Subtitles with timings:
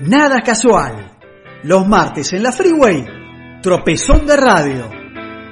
[0.00, 1.10] Nada casual.
[1.62, 3.04] Los martes en la Freeway,
[3.60, 4.90] tropezón de radio.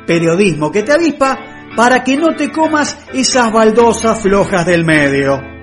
[0.07, 1.39] Periodismo que te avispa
[1.77, 5.58] para que no te comas esas baldosas flojas del medio.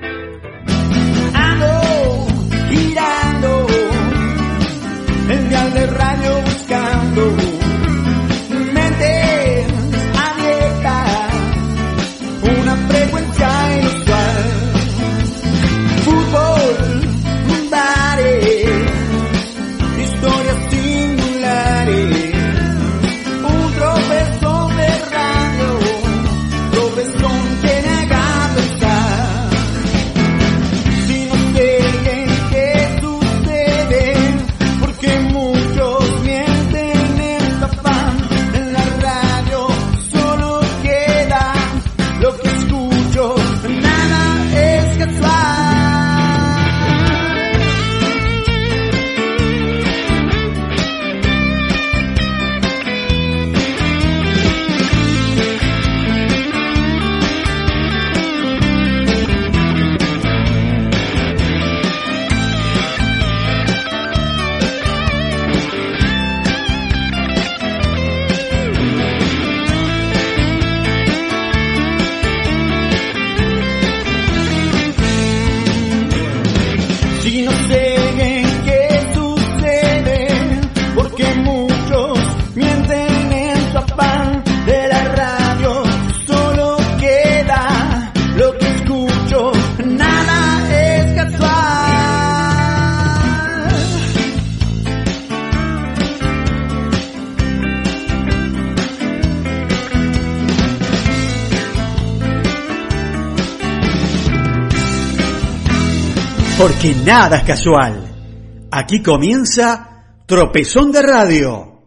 [106.66, 108.68] Porque nada es casual.
[108.72, 111.84] Aquí comienza Tropezón de Radio.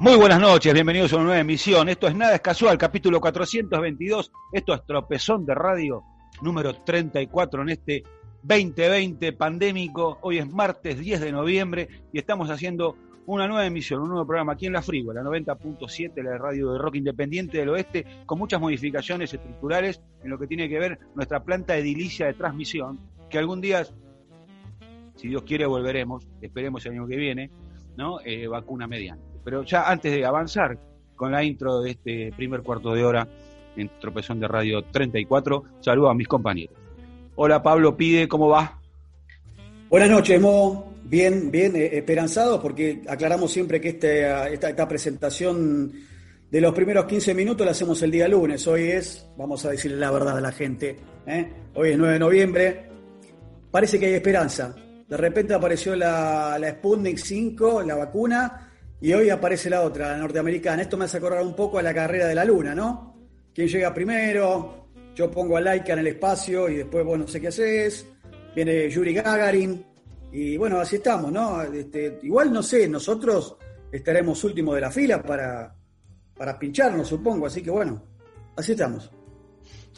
[0.00, 1.88] Muy buenas noches, bienvenidos a una nueva emisión.
[1.88, 4.30] Esto es Nada es Casual, capítulo 422.
[4.52, 6.02] Esto es Tropezón de Radio,
[6.42, 8.02] número 34 en este
[8.42, 10.18] 2020 pandémico.
[10.20, 14.52] Hoy es martes 10 de noviembre y estamos haciendo una nueva emisión, un nuevo programa
[14.52, 18.60] aquí en La Frigua, la 90.7, la radio de rock independiente del oeste, con muchas
[18.60, 22.98] modificaciones estructurales en lo que tiene que ver nuestra planta edilicia de transmisión,
[23.32, 23.84] que algún día,
[25.16, 27.50] si Dios quiere, volveremos, esperemos el año que viene,
[27.96, 28.20] ¿no?
[28.24, 29.24] Eh, vacuna mediante.
[29.42, 30.78] Pero ya antes de avanzar
[31.16, 33.26] con la intro de este primer cuarto de hora
[33.74, 36.76] en Tropezón de Radio 34, saludo a mis compañeros.
[37.34, 38.78] Hola Pablo Pide, ¿cómo va?
[39.88, 40.92] Buenas noches, Mo.
[41.04, 45.92] Bien, bien, eh, esperanzados porque aclaramos siempre que este, esta, esta presentación
[46.50, 48.66] de los primeros 15 minutos la hacemos el día lunes.
[48.66, 51.50] Hoy es, vamos a decirle la verdad a la gente, ¿eh?
[51.74, 52.91] hoy es 9 de noviembre.
[53.72, 54.74] Parece que hay esperanza.
[55.08, 60.18] De repente apareció la, la Sputnik 5, la vacuna, y hoy aparece la otra, la
[60.18, 60.82] norteamericana.
[60.82, 63.16] Esto me hace acordar un poco a la carrera de la luna, ¿no?
[63.54, 64.88] ¿Quién llega primero?
[65.14, 68.06] Yo pongo a Laika en el espacio y después vos no sé qué haces.
[68.54, 69.84] Viene Yuri Gagarin.
[70.32, 71.62] Y bueno, así estamos, ¿no?
[71.62, 73.56] Este, igual no sé, nosotros
[73.90, 75.74] estaremos últimos de la fila para,
[76.36, 77.46] para pincharnos, supongo.
[77.46, 78.02] Así que bueno,
[78.54, 79.10] así estamos.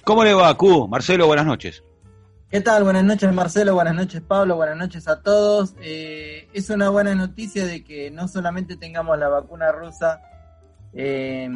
[0.04, 0.86] ¿Cómo le va, Q?
[0.86, 1.82] Marcelo, buenas noches.
[2.54, 2.84] ¿Qué tal?
[2.84, 5.74] Buenas noches Marcelo, buenas noches Pablo, buenas noches a todos.
[5.82, 10.20] Eh, es una buena noticia de que no solamente tengamos la vacuna rusa
[10.92, 11.50] eh,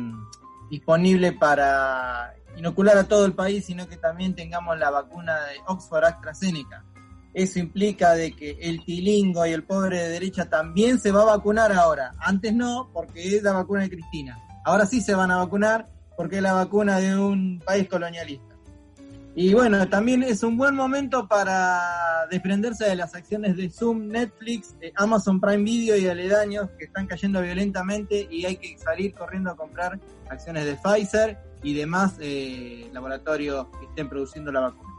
[0.68, 6.04] disponible para inocular a todo el país, sino que también tengamos la vacuna de Oxford
[6.04, 6.84] AstraZeneca.
[7.32, 11.36] Eso implica de que el tilingo y el pobre de derecha también se va a
[11.36, 12.16] vacunar ahora.
[12.18, 14.36] Antes no, porque es la vacuna de Cristina.
[14.64, 15.86] Ahora sí se van a vacunar
[16.16, 18.57] porque es la vacuna de un país colonialista.
[19.40, 24.76] Y bueno, también es un buen momento para desprenderse de las acciones de Zoom, Netflix,
[24.80, 29.52] de Amazon Prime Video y aledaños que están cayendo violentamente y hay que salir corriendo
[29.52, 34.92] a comprar acciones de Pfizer y demás eh, laboratorios que estén produciendo la vacuna.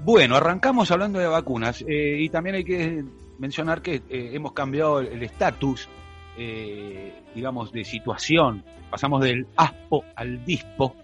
[0.00, 3.04] Bueno, arrancamos hablando de vacunas eh, y también hay que
[3.38, 5.88] mencionar que eh, hemos cambiado el estatus,
[6.36, 8.64] eh, digamos, de situación.
[8.90, 10.96] Pasamos del ASPO al DISPO,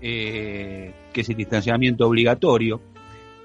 [0.00, 2.80] eh, que es el distanciamiento obligatorio.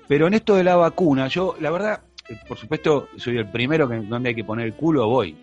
[0.08, 3.88] Pero en esto de la vacuna, yo, la verdad, eh, por supuesto, soy el primero
[3.88, 5.36] que donde hay que poner el culo, voy.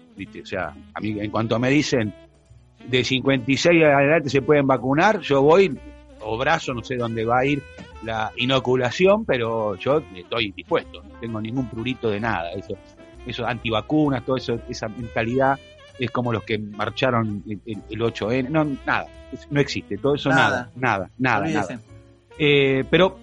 [0.43, 2.13] O sea, a mí, en cuanto me dicen
[2.87, 5.79] de 56 adelante se pueden vacunar, yo voy,
[6.21, 7.63] o brazo, no sé dónde va a ir
[8.03, 12.75] la inoculación, pero yo estoy dispuesto, no tengo ningún prurito de nada, eso,
[13.27, 15.59] eso antivacunas, todo eso, esa mentalidad
[15.99, 19.07] es como los que marcharon el, 8N, no, nada,
[19.51, 21.81] no existe, todo eso nada, nada, nada, nada.
[22.39, 23.19] Eh, pero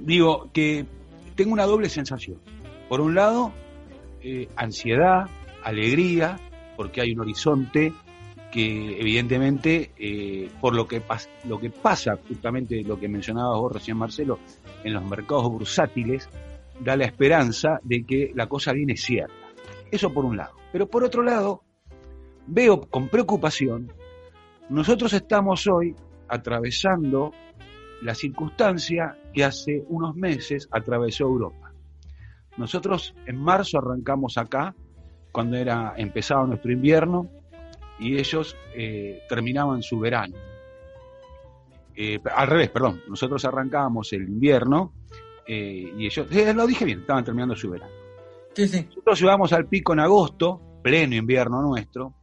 [0.00, 0.86] digo que
[1.34, 2.38] tengo una doble sensación.
[2.88, 3.52] Por un lado,
[4.22, 5.28] eh, ansiedad,
[5.62, 6.38] alegría,
[6.76, 7.92] porque hay un horizonte
[8.50, 11.02] que evidentemente eh, por lo que,
[11.44, 14.38] lo que pasa, justamente lo que mencionabas vos recién Marcelo,
[14.82, 16.28] en los mercados bursátiles,
[16.80, 19.34] da la esperanza de que la cosa viene cierta.
[19.90, 20.54] Eso por un lado.
[20.72, 21.62] Pero por otro lado,
[22.48, 23.92] veo con preocupación,
[24.68, 25.94] nosotros estamos hoy
[26.28, 27.32] atravesando
[28.02, 31.72] la circunstancia que hace unos meses atravesó Europa.
[32.56, 34.74] Nosotros en marzo arrancamos acá,
[35.32, 37.28] cuando era empezado nuestro invierno,
[37.98, 40.36] y ellos eh, terminaban su verano.
[41.94, 44.92] Eh, al revés, perdón, nosotros arrancábamos el invierno
[45.46, 47.92] eh, y ellos, lo dije bien, estaban terminando su verano.
[48.54, 48.84] Sí, sí.
[48.88, 52.14] Nosotros llegamos al pico en agosto, pleno invierno nuestro,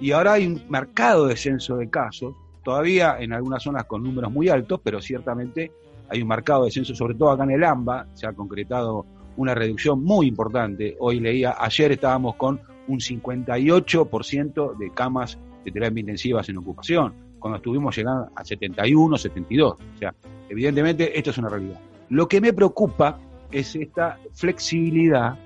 [0.00, 4.48] y ahora hay un marcado descenso de casos, todavía en algunas zonas con números muy
[4.48, 5.70] altos, pero ciertamente
[6.08, 9.06] hay un marcado descenso, sobre todo acá en el AMBA, se ha concretado
[9.36, 10.96] una reducción muy importante.
[10.98, 17.58] Hoy leía, ayer estábamos con un 58% de camas de terapia intensivas en ocupación, cuando
[17.58, 19.72] estuvimos llegando a 71, 72.
[19.72, 20.14] O sea,
[20.48, 21.80] evidentemente esto es una realidad.
[22.08, 23.18] Lo que me preocupa
[23.52, 25.38] es esta flexibilidad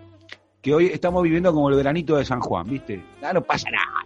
[0.63, 3.03] que hoy estamos viviendo como el veranito de San Juan, ¿viste?
[3.21, 4.04] Nada, no pasa nada.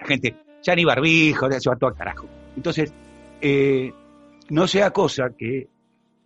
[0.00, 2.26] La gente, ya ni barbijo, se va todo al carajo.
[2.56, 2.92] Entonces,
[3.40, 3.92] eh,
[4.50, 5.68] no sea cosa que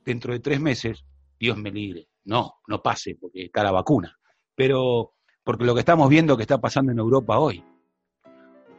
[0.05, 1.05] dentro de tres meses,
[1.39, 4.19] Dios me libre, no, no pase, porque está la vacuna
[4.55, 5.13] pero
[5.45, 7.65] porque lo que estamos viendo que está pasando en Europa hoy.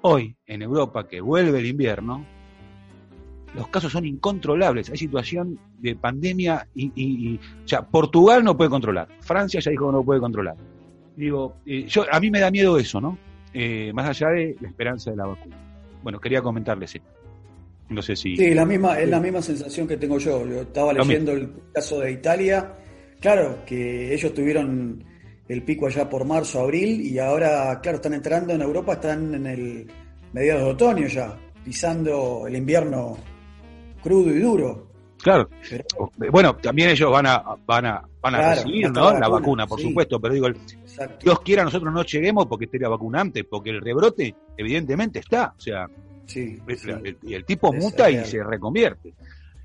[0.01, 2.25] Hoy, en Europa, que vuelve el invierno,
[3.53, 4.89] los casos son incontrolables.
[4.89, 9.93] Hay situación de pandemia y, o sea, Portugal no puede controlar, Francia ya dijo que
[9.93, 10.55] no puede controlar.
[11.15, 13.17] Digo, eh, yo a mí me da miedo eso, ¿no?
[13.53, 15.57] Eh, más allá de la esperanza de la vacuna.
[16.01, 17.07] Bueno, quería comentarles esto.
[17.89, 18.35] No sé si.
[18.35, 20.47] Sí, la misma, es la misma sensación que tengo yo.
[20.47, 22.73] Yo estaba leyendo el caso de Italia.
[23.19, 25.03] Claro, que ellos tuvieron
[25.47, 29.45] el pico allá por marzo, abril, y ahora, claro, están entrando en Europa, están en
[29.45, 29.91] el
[30.31, 33.17] mediados de otoño ya, pisando el invierno
[34.01, 34.92] crudo y duro.
[35.23, 35.49] Claro.
[36.31, 40.33] bueno, también ellos van a van a van a recibir la, vacuna, por supuesto, pero
[40.33, 40.47] digo,
[41.21, 45.53] Dios quiera nosotros no lleguemos porque esté la vacuna antes, porque el rebrote evidentemente está,
[45.57, 45.87] o sea,
[46.25, 49.13] sí, el, el, tipo muta y se reconvierte.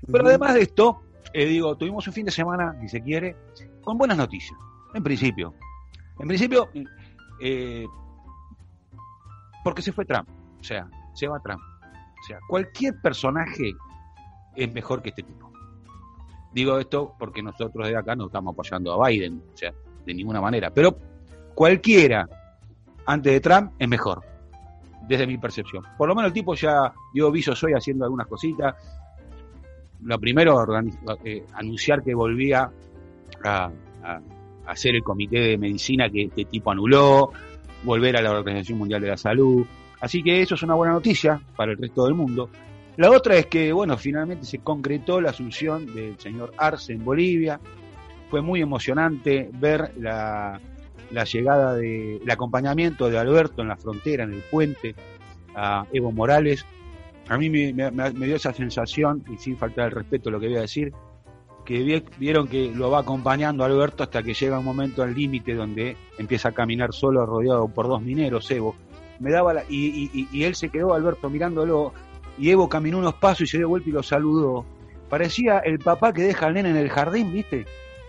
[0.09, 1.01] Pero además de esto,
[1.33, 3.35] eh, digo, tuvimos un fin de semana, si se quiere,
[3.81, 4.57] con buenas noticias,
[4.93, 5.53] en principio.
[6.19, 6.69] En principio,
[7.41, 7.85] eh,
[9.61, 10.29] porque se fue Trump,
[10.59, 11.61] o sea, se va Trump.
[11.61, 13.73] O sea, cualquier personaje
[14.55, 15.48] es mejor que este tipo.
[16.51, 19.73] Digo esto porque nosotros de acá no estamos apoyando a Biden, o sea,
[20.05, 20.71] de ninguna manera.
[20.71, 20.97] Pero
[21.53, 22.27] cualquiera
[23.05, 24.21] antes de Trump es mejor,
[25.07, 25.83] desde mi percepción.
[25.97, 28.75] Por lo menos el tipo ya dio visos hoy haciendo algunas cositas.
[30.03, 30.65] Lo primero,
[31.23, 32.69] eh, anunciar que volvía
[33.43, 33.71] a
[34.65, 37.31] hacer el comité de medicina que este tipo anuló,
[37.83, 39.65] volver a la Organización Mundial de la Salud.
[39.99, 42.49] Así que eso es una buena noticia para el resto del mundo.
[42.99, 47.57] La otra es que, bueno, finalmente se concretó la asunción del señor Arce en Bolivia.
[48.29, 50.59] Fue muy emocionante ver la,
[51.23, 54.95] llegada de, el acompañamiento de Alberto en la frontera, en el puente,
[55.55, 56.65] a Evo Morales.
[57.29, 60.57] A mí me, me dio esa sensación, y sin faltar el respeto lo que voy
[60.57, 60.91] a decir,
[61.63, 65.95] que vieron que lo va acompañando Alberto hasta que llega un momento al límite donde
[66.17, 68.75] empieza a caminar solo rodeado por dos mineros, Evo.
[69.19, 71.93] Me daba y, él se quedó, Alberto, mirándolo,
[72.39, 74.65] y Evo caminó unos pasos y se dio vuelta y lo saludó.
[75.09, 77.65] Parecía el papá que deja al nene en el jardín, ¿viste?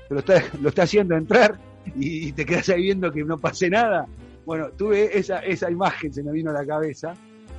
[0.08, 1.58] Lo está, lo está haciendo entrar
[1.96, 4.06] y te quedas ahí viendo que no pase nada.
[4.46, 7.14] Bueno, tuve esa, esa imagen, se me vino a la cabeza,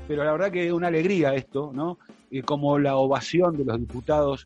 [0.07, 1.97] pero la verdad que es una alegría esto, ¿no?
[2.29, 4.45] Y como la ovación de los diputados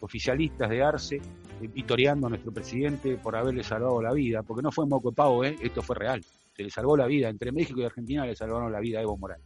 [0.00, 4.72] oficialistas de Arce eh, vitoreando a nuestro presidente por haberle salvado la vida, porque no
[4.72, 5.56] fue moco de pavo, ¿eh?
[5.62, 6.24] esto fue real.
[6.56, 9.16] Se le salvó la vida, entre México y Argentina le salvaron la vida a Evo
[9.16, 9.44] Morales.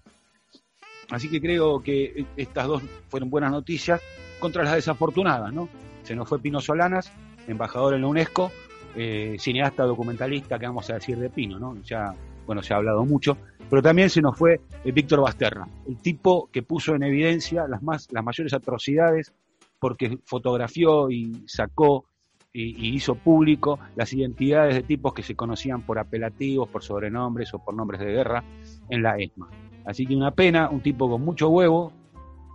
[1.11, 4.01] Así que creo que estas dos fueron buenas noticias
[4.39, 5.69] contra las desafortunadas, ¿no?
[6.03, 7.13] Se nos fue Pino Solanas,
[7.47, 8.51] embajador en la UNESCO,
[8.95, 11.77] eh, cineasta documentalista, que vamos a decir de Pino, ¿no?
[11.83, 12.15] Ya,
[12.47, 13.37] bueno, se ha hablado mucho,
[13.71, 18.09] pero también se nos fue Víctor Basterra, el tipo que puso en evidencia las, más,
[18.11, 19.33] las mayores atrocidades
[19.79, 22.05] porque fotografió y sacó
[22.53, 27.59] y, hizo público las identidades de tipos que se conocían por apelativos, por sobrenombres o
[27.59, 28.45] por nombres de guerra
[28.91, 29.49] en la ESMA.
[29.85, 31.93] Así que una pena, un tipo con mucho huevo,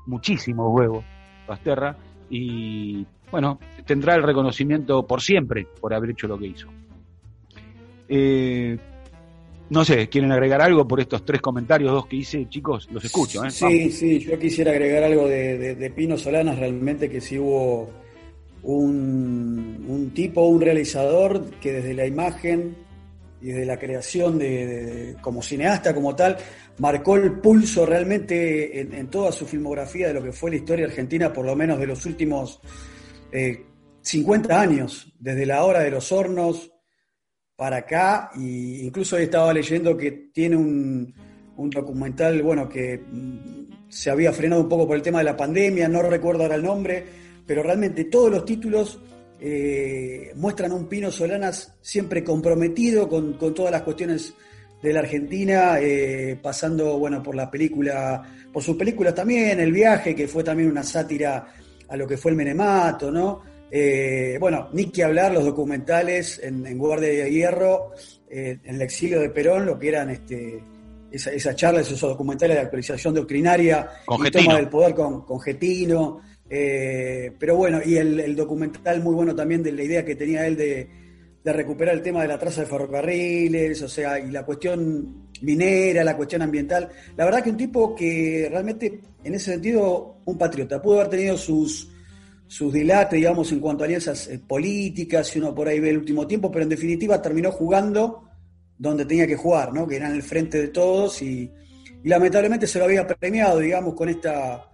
[0.05, 1.03] muchísimo huevo,
[1.47, 1.95] Basterra,
[2.29, 6.67] y bueno, tendrá el reconocimiento por siempre por haber hecho lo que hizo.
[8.09, 8.77] Eh,
[9.69, 12.87] no sé, ¿quieren agregar algo por estos tres comentarios, dos que hice, chicos?
[12.91, 13.43] Los escucho.
[13.43, 13.51] ¿eh?
[13.51, 17.89] Sí, sí, yo quisiera agregar algo de, de, Pino Solanas, realmente que sí hubo
[18.63, 22.77] un, tipo, un realizador que desde la imagen
[23.41, 26.37] y desde la creación de, como cineasta como tal,
[26.79, 31.33] marcó el pulso realmente en, toda su filmografía de lo que fue la historia argentina,
[31.33, 32.61] por lo menos de los últimos
[34.01, 36.71] 50 eh, años, desde la hora de los hornos
[37.55, 41.13] para acá, e incluso estaba leyendo que tiene un,
[41.57, 45.37] un documental, bueno, que mm, se había frenado un poco por el tema de la
[45.37, 47.03] pandemia, no recuerdo ahora el nombre,
[47.45, 48.99] pero realmente todos los títulos
[49.39, 54.33] eh, muestran un Pino Solanas siempre comprometido con, todas las cuestiones
[54.81, 60.15] de la Argentina, eh, pasando bueno por la película, por sus películas también, El viaje,
[60.15, 61.47] que fue también una sátira
[61.89, 63.41] a lo que fue el Menemato, ¿no?
[63.69, 67.91] Eh, bueno, ni que hablar los documentales en, Guardia de Hierro,
[68.29, 70.61] en el exilio de Perón, lo que eran este,
[71.11, 76.21] esa, charlas, esos documentales de actualización doctrinaria y toma del poder con, con Getino.
[76.49, 80.55] Eh, pero bueno, y el, documental muy bueno también de la idea que tenía él
[80.55, 80.89] de,
[81.53, 86.17] recuperar el tema de la traza de ferrocarriles, o sea, y la cuestión minera, la
[86.17, 86.89] cuestión ambiental.
[87.15, 90.81] La verdad que un tipo que realmente, en ese sentido, un patriota.
[90.81, 91.89] Pudo haber tenido sus,
[92.47, 95.97] sus dilates, digamos, en cuanto a alianzas eh, políticas, si uno por ahí ve el
[95.97, 98.23] último tiempo, pero en definitiva terminó jugando
[98.77, 99.87] donde tenía que jugar, ¿no?
[99.87, 101.51] Que era en el frente de todos y
[102.03, 104.71] lamentablemente se lo había premiado, digamos, con esta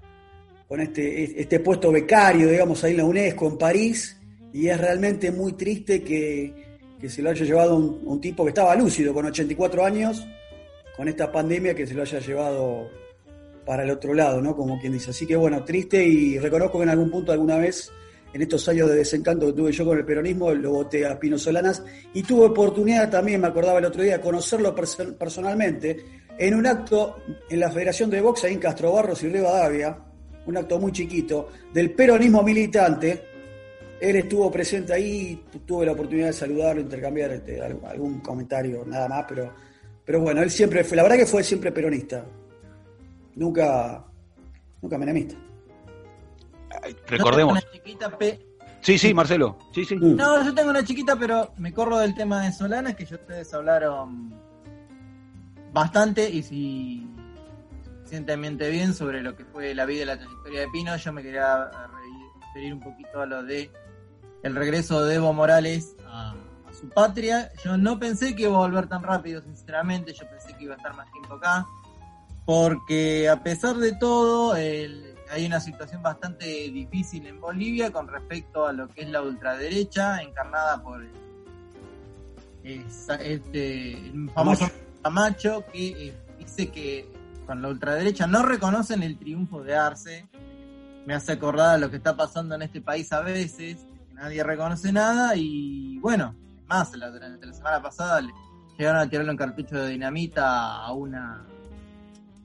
[0.67, 4.19] con este, este puesto becario, digamos, ahí en la UNESCO, en París,
[4.53, 6.71] y es realmente muy triste que,
[7.09, 10.25] se lo haya llevado un, tipo que estaba lúcido, con 84 años,
[10.95, 12.89] con esta pandemia, que se lo haya llevado
[13.65, 14.55] para el otro lado, ¿no?
[14.55, 15.09] Como quien dice.
[15.09, 17.91] Así que bueno, triste y reconozco que en algún punto alguna vez,
[18.33, 21.37] en estos años de desencanto que tuve yo con el peronismo, lo voté a Pino
[21.37, 21.83] Solanas
[22.13, 27.17] y tuve oportunidad también, me acordaba el otro día, conocerlo personalmente en un acto
[27.49, 29.97] en la Federación de Box ahí en Castro Barros y Rivadavia,
[30.45, 33.32] un acto muy chiquito, del peronismo militante.
[34.03, 39.23] Él estuvo presente ahí, tuve la oportunidad de saludarlo, intercambiar este, algún comentario, nada más,
[39.29, 39.53] pero,
[40.03, 42.25] pero bueno, él siempre fue, la verdad que fue siempre peronista,
[43.35, 44.03] nunca,
[44.81, 45.35] nunca menemista.
[47.07, 47.57] Recordemos.
[48.81, 49.57] Sí, sí, Marcelo.
[49.73, 49.95] Sí, sí.
[49.95, 50.17] Mm.
[50.17, 53.53] No, yo tengo una chiquita, pero me corro del tema de Solana, que yo ustedes
[53.53, 54.33] hablaron
[55.71, 57.07] bastante y si
[57.85, 60.97] suficientemente bien sobre lo que fue la vida y la trayectoria de Pino.
[60.97, 61.71] Yo me quería
[62.47, 63.71] referir un poquito a lo de
[64.43, 66.35] el regreso de Evo Morales a,
[66.79, 67.51] su patria.
[67.63, 70.13] Yo no pensé que iba a volver tan rápido, sinceramente.
[70.13, 71.65] Yo pensé que iba a estar más tiempo acá.
[72.45, 78.73] Porque a pesar de todo, hay una situación bastante difícil en Bolivia con respecto a
[78.73, 81.01] lo que es la ultraderecha, encarnada por
[82.63, 84.69] este, el famoso
[85.01, 87.09] Camacho, que eh, dice que
[87.45, 90.27] con la ultraderecha no reconocen el triunfo de Arce.
[91.05, 94.91] Me hace acordar a lo que está pasando en este país a veces, nadie reconoce
[94.91, 96.35] nada y bueno,
[96.67, 98.21] más, durante la semana pasada
[98.77, 101.45] llegaron a tirarle un cartucho de dinamita a una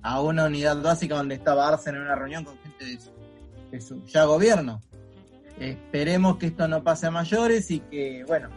[0.03, 2.85] a una unidad básica donde estaba Arce en una reunión con gente
[3.71, 4.81] de su, ya gobierno.
[5.59, 8.49] Esperemos que esto no pase a mayores y que, bueno,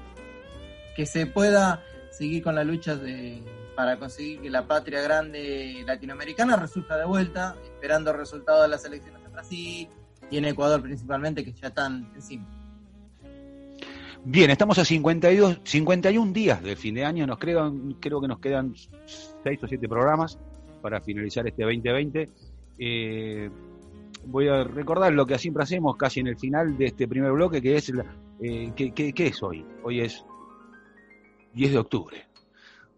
[0.95, 3.43] que se pueda seguir con la lucha de,
[3.75, 9.21] para conseguir que la patria grande latinoamericana resulta de vuelta, esperando resultados de las elecciones
[9.25, 9.89] en Brasil
[10.29, 12.60] y en Ecuador principalmente, que ya están encima.
[14.23, 18.39] Bien, estamos a 52, 51 días del fin de año, nos quedan, creo que nos
[18.39, 20.37] quedan 6 o 7 programas
[20.79, 22.29] para finalizar este 2020.
[22.77, 23.49] Eh,
[24.27, 27.63] voy a recordar lo que siempre hacemos casi en el final de este primer bloque,
[27.63, 27.91] que es,
[28.41, 29.65] eh, ¿qué, es hoy?
[29.81, 30.23] Hoy es
[31.53, 32.27] 10 de octubre.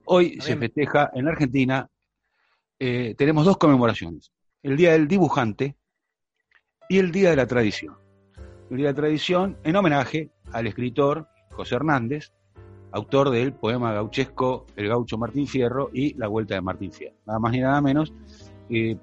[0.03, 1.89] Hoy se festeja en Argentina,
[2.77, 5.77] eh, tenemos dos conmemoraciones, el Día del Dibujante
[6.89, 7.96] y el Día de la Tradición.
[8.70, 12.31] El Día de la Tradición en homenaje al escritor José Hernández,
[12.91, 17.15] autor del poema gauchesco El gaucho Martín Fierro y La Vuelta de Martín Fierro.
[17.25, 18.13] Nada más ni nada menos,
[18.69, 18.95] eh,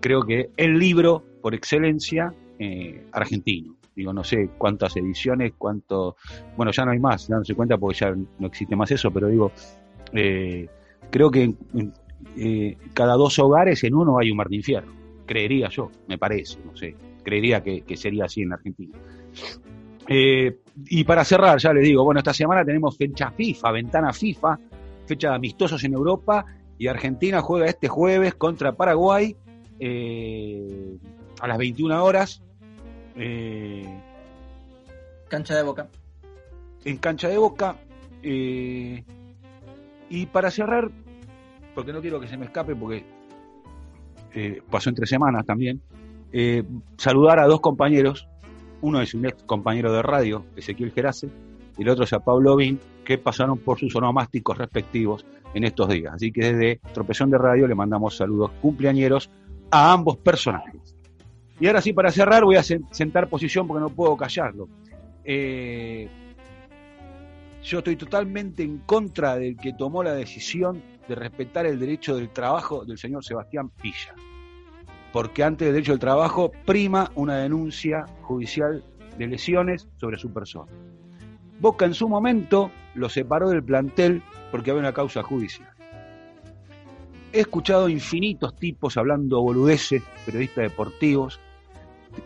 [0.00, 3.76] creo que el libro por excelencia eh, argentino.
[3.94, 6.16] Digo, no sé cuántas ediciones, cuánto...
[6.56, 9.12] Bueno, ya no hay más, ya no se cuenta porque ya no existe más eso,
[9.12, 9.52] pero digo,
[10.12, 10.68] eh,
[11.10, 11.54] creo que
[12.92, 14.92] cada dos hogares en uno hay un Martín Fierro,
[15.26, 16.96] creería yo, me parece, no sé.
[17.22, 18.98] creería que, sería así en Argentina.
[20.76, 24.58] Y para cerrar, ya les digo, bueno, esta semana tenemos fecha FIFA, ventana FIFA,
[25.06, 26.44] fecha de amistosos en Europa,
[26.78, 29.36] y Argentina juega este jueves contra Paraguay
[29.78, 30.98] eh,
[31.40, 32.42] a las 21 horas.
[33.14, 33.86] Eh,
[35.28, 35.88] cancha de boca.
[36.84, 37.76] En cancha de boca.
[38.22, 39.04] y
[40.32, 40.90] para cerrar,
[41.74, 43.04] porque no quiero que se me escape, porque
[44.70, 45.80] pasó entre semanas también,
[46.96, 48.26] saludar a dos compañeros
[48.84, 51.30] uno es un ex compañero de radio, Ezequiel Gerase,
[51.78, 55.24] y el otro es a Pablo Vin, que pasaron por sus onomásticos respectivos
[55.54, 56.12] en estos días.
[56.12, 59.30] Así que desde Tropezón de Radio le mandamos saludos cumpleañeros
[59.70, 60.94] a ambos personajes.
[61.58, 64.68] Y ahora sí, para cerrar, voy a sentar posición porque no puedo callarlo.
[65.24, 66.06] Eh,
[67.62, 72.28] yo estoy totalmente en contra del que tomó la decisión de respetar el derecho del
[72.28, 74.14] trabajo del señor Sebastián Pilla
[75.14, 78.82] porque antes del derecho del trabajo prima una denuncia judicial
[79.16, 80.72] de lesiones sobre su persona.
[81.60, 85.68] Boca en su momento lo separó del plantel porque había una causa judicial.
[87.32, 91.38] He escuchado infinitos tipos hablando boludeces, periodistas deportivos,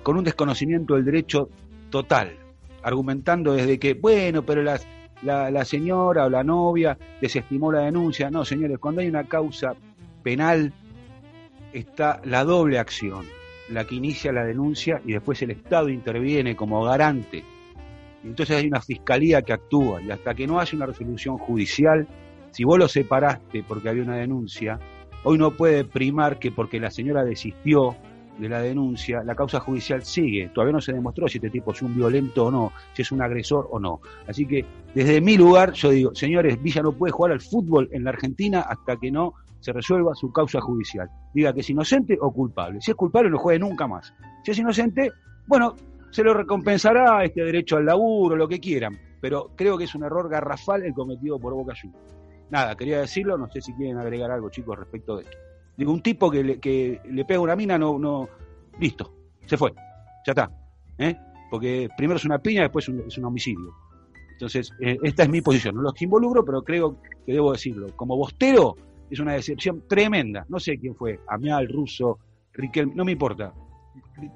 [0.02, 1.50] con un desconocimiento del derecho
[1.90, 2.36] total,
[2.82, 4.80] argumentando desde que, bueno, pero la,
[5.22, 8.30] la señora o la novia desestimó la denuncia.
[8.30, 9.74] No, señores, cuando hay una causa
[10.22, 10.72] penal
[11.72, 13.26] está la doble acción,
[13.70, 17.44] la que inicia la denuncia y después el Estado interviene como garante.
[18.24, 22.06] Entonces hay una fiscalía que actúa y hasta que no haya una resolución judicial,
[22.50, 24.78] si vos lo separaste porque había una denuncia,
[25.24, 27.96] hoy no puede primar que porque la señora desistió
[28.38, 30.50] de la denuncia, la causa judicial sigue.
[30.54, 33.20] Todavía no se demostró si este tipo es un violento o no, si es un
[33.20, 34.00] agresor o no.
[34.26, 38.04] Así que desde mi lugar yo digo, señores, Villa no puede jugar al fútbol en
[38.04, 41.08] la Argentina hasta que no se resuelva su causa judicial.
[41.34, 42.80] Diga que es inocente o culpable.
[42.80, 44.14] Si es culpable, no juegue nunca más.
[44.44, 45.10] Si es inocente,
[45.46, 45.74] bueno,
[46.10, 48.98] se lo recompensará este derecho al laburo, lo que quieran.
[49.20, 52.14] Pero creo que es un error garrafal el cometido por Boca Juniors.
[52.50, 55.36] Nada, quería decirlo, no sé si quieren agregar algo, chicos, respecto de esto.
[55.76, 58.28] Digo, un tipo que le, que le pega una mina, no, no,
[58.80, 59.12] listo,
[59.44, 59.72] se fue,
[60.26, 60.50] ya está.
[60.98, 61.16] ¿eh?
[61.50, 63.74] Porque primero es una piña, después es un, homicidio.
[64.32, 65.76] Entonces, eh, esta es mi posición.
[65.76, 67.88] No los involucro, pero creo que debo decirlo.
[67.96, 68.76] Como bostero,
[69.10, 70.44] es una decepción tremenda.
[70.48, 72.18] No sé quién fue, Amial, Russo,
[72.52, 73.52] Riquelme, no me importa.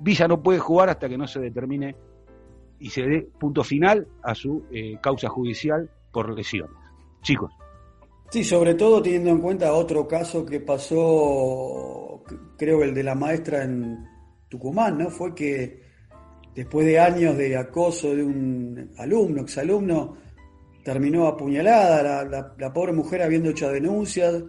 [0.01, 1.97] Villa no puede jugar hasta que no se determine
[2.79, 6.77] y se dé punto final a su eh, causa judicial por lesiones.
[7.23, 7.53] Chicos.
[8.31, 12.23] Sí, sobre todo teniendo en cuenta otro caso que pasó,
[12.57, 14.07] creo el de la maestra en
[14.49, 15.11] Tucumán, ¿no?
[15.11, 15.83] Fue que
[16.55, 20.17] después de años de acoso de un alumno, exalumno,
[20.83, 24.43] terminó apuñalada, la, la pobre mujer habiendo hecho denuncias,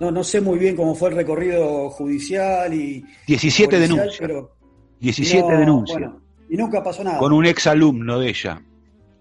[0.00, 3.04] no, no sé muy bien cómo fue el recorrido judicial y.
[3.26, 4.16] 17 denuncias.
[4.18, 4.56] Pero
[5.00, 6.12] 17 denuncias.
[6.48, 7.18] y nunca pasó nada.
[7.18, 8.62] Con un ex alumno de ella.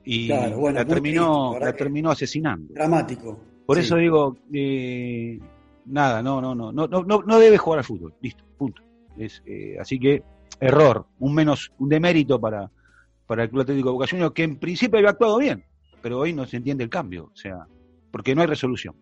[0.05, 2.73] Y la, terminó, la terminó asesinando.
[2.73, 3.39] Dramático.
[3.65, 5.39] Por eso digo, eh,
[5.85, 8.13] nada, no, no, no, no, no, no debe jugar al fútbol.
[8.21, 8.81] Listo, punto.
[9.17, 10.21] Es, eh, así que,
[10.59, 12.69] error, un menos, un demérito para,
[13.25, 15.63] para el Club Atlético de Boca Juniors, que en principio había actuado bien,
[16.01, 17.65] pero hoy no se entiende el cambio, o sea,
[18.11, 18.95] porque no hay resolución.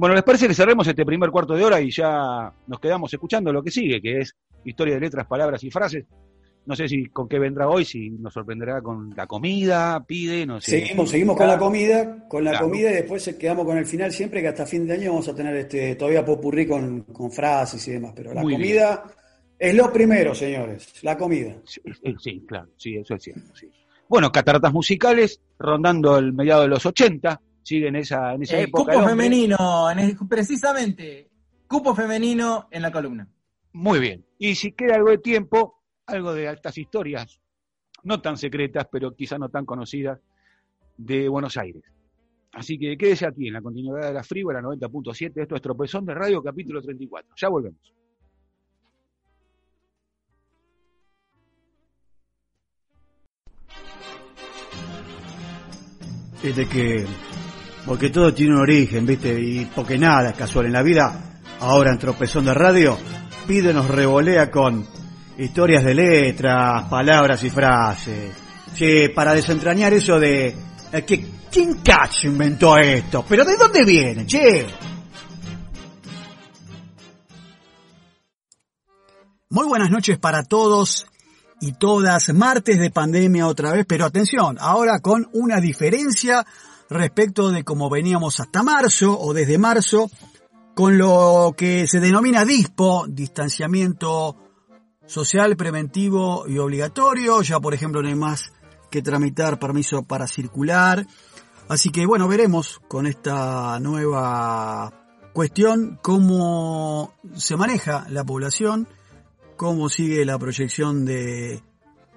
[0.00, 3.52] Bueno, ¿les parece que cerremos este primer cuarto de hora y ya nos quedamos escuchando
[3.52, 4.34] lo que sigue, que es
[4.64, 6.06] historia de letras, palabras y frases?
[6.64, 10.58] No sé si con qué vendrá hoy, si nos sorprenderá con la comida, pide, no
[10.58, 10.80] sé.
[10.80, 14.40] Seguimos, seguimos con la comida, con la comida y después quedamos con el final siempre
[14.40, 17.90] que hasta fin de año vamos a tener este todavía popurrí con, con frases y
[17.90, 19.04] demás, pero la comida
[19.58, 21.56] es lo primero, señores, la comida.
[21.66, 23.70] Sí, claro, sí, eso es cierto, sí.
[24.08, 28.62] Bueno, cataratas musicales, rondando el mediado de los 80, sigue en esa, en esa eh,
[28.64, 28.94] época.
[28.94, 29.56] Cupo femenino,
[30.28, 31.30] precisamente,
[31.66, 33.28] cupo femenino en la columna.
[33.72, 34.24] Muy bien.
[34.38, 37.40] Y si queda algo de tiempo, algo de altas historias,
[38.02, 40.18] no tan secretas, pero quizá no tan conocidas,
[40.96, 41.82] de Buenos Aires.
[42.52, 45.32] Así que quédese aquí en la continuidad de la Frívola 90.7.
[45.42, 47.34] Esto es Tropezón de Radio, capítulo 34.
[47.36, 47.94] Ya volvemos.
[56.42, 57.06] de que
[57.86, 59.38] porque todo tiene un origen, ¿viste?
[59.40, 61.40] Y porque nada es casual en la vida.
[61.60, 62.98] Ahora en Tropezón de Radio,
[63.46, 64.86] pide nos revolea con
[65.38, 68.32] historias de letras, palabras y frases.
[68.74, 70.54] Sí, para desentrañar eso de...
[70.92, 73.24] Eh, que, ¿Quién cacho inventó esto?
[73.28, 74.66] ¿Pero de dónde viene, che?
[79.48, 81.06] Muy buenas noches para todos
[81.60, 82.32] y todas.
[82.32, 86.46] Martes de pandemia otra vez, pero atención, ahora con una diferencia
[86.90, 90.10] respecto de cómo veníamos hasta marzo o desde marzo
[90.74, 94.36] con lo que se denomina DISPO, distanciamiento
[95.06, 97.42] social, preventivo y obligatorio.
[97.42, 98.52] Ya, por ejemplo, no hay más
[98.90, 101.06] que tramitar permiso para circular.
[101.68, 104.92] Así que, bueno, veremos con esta nueva
[105.32, 108.88] cuestión cómo se maneja la población,
[109.56, 111.62] cómo sigue la proyección de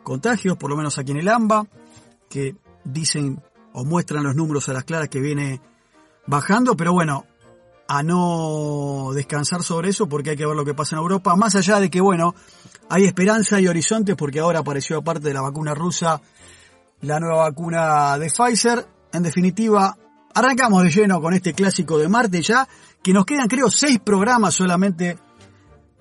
[0.02, 1.68] contagios, por lo menos aquí en el AMBA,
[2.30, 3.42] que dicen
[3.74, 5.62] o muestran los números a las claras que viene
[6.28, 7.26] bajando, pero bueno,
[7.88, 11.56] a no descansar sobre eso porque hay que ver lo que pasa en Europa, más
[11.56, 12.34] allá de que, bueno,
[12.90, 16.22] hay esperanza y horizontes porque ahora apareció aparte de la vacuna rusa
[17.04, 18.86] la nueva vacuna de Pfizer.
[19.12, 19.96] En definitiva,
[20.34, 22.68] arrancamos de lleno con este clásico de Marte ya,
[23.02, 25.18] que nos quedan creo seis programas solamente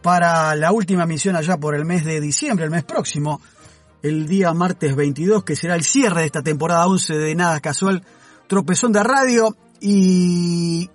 [0.00, 3.40] para la última misión allá por el mes de diciembre, el mes próximo,
[4.02, 8.04] el día martes 22, que será el cierre de esta temporada 11 de Nada Casual,
[8.48, 9.56] Tropezón de Radio.
[9.80, 10.90] Y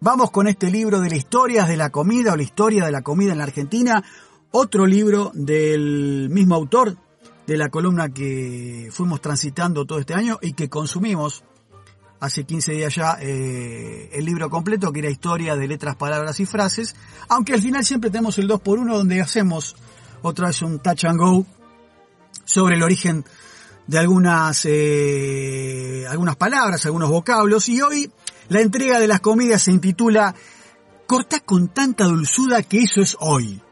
[0.00, 3.02] vamos con este libro de la historia de la comida o la historia de la
[3.02, 4.04] comida en la Argentina,
[4.52, 6.96] otro libro del mismo autor
[7.46, 11.44] de la columna que fuimos transitando todo este año y que consumimos
[12.20, 16.46] hace 15 días ya eh, el libro completo, que era Historia de Letras, Palabras y
[16.46, 16.94] Frases,
[17.28, 19.76] aunque al final siempre tenemos el 2x1 donde hacemos
[20.22, 21.46] otra vez un touch and go
[22.48, 23.26] sobre el origen
[23.86, 28.10] de algunas, eh, algunas palabras, algunos vocablos, y hoy
[28.48, 30.34] la entrega de las comidas se intitula
[31.06, 33.62] Corta con tanta dulzura que eso es hoy.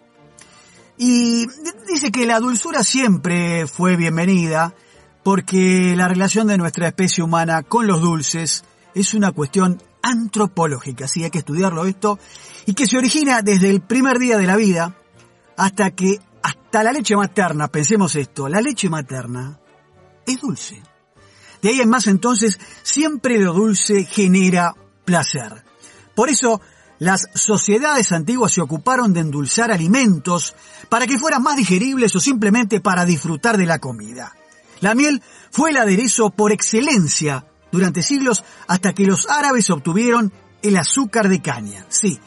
[0.98, 1.46] Y
[1.88, 4.74] dice que la dulzura siempre fue bienvenida,
[5.22, 11.24] porque la relación de nuestra especie humana con los dulces es una cuestión antropológica, así
[11.24, 12.18] hay que estudiarlo esto,
[12.66, 14.94] y que se origina desde el primer día de la vida
[15.56, 19.58] hasta que, hasta la leche materna, pensemos esto, la leche materna
[20.24, 20.80] es dulce.
[21.60, 24.72] De ahí en más entonces, siempre lo dulce genera
[25.04, 25.64] placer.
[26.14, 26.60] Por eso,
[27.00, 30.54] las sociedades antiguas se ocuparon de endulzar alimentos
[30.88, 34.32] para que fueran más digeribles o simplemente para disfrutar de la comida.
[34.80, 40.32] La miel fue el aderezo por excelencia durante siglos hasta que los árabes obtuvieron
[40.62, 41.86] el azúcar de caña.
[41.88, 42.20] Sí,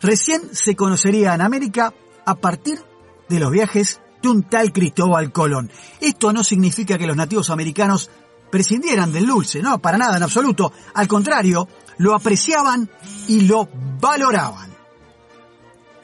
[0.00, 1.92] recién se conocería en América
[2.24, 2.95] a partir de
[3.28, 5.70] los viajes de un tal Cristóbal Colón.
[6.00, 8.10] Esto no significa que los nativos americanos
[8.50, 10.72] prescindieran del dulce, no, para nada en absoluto.
[10.94, 12.90] Al contrario, lo apreciaban
[13.28, 13.68] y lo
[14.00, 14.74] valoraban.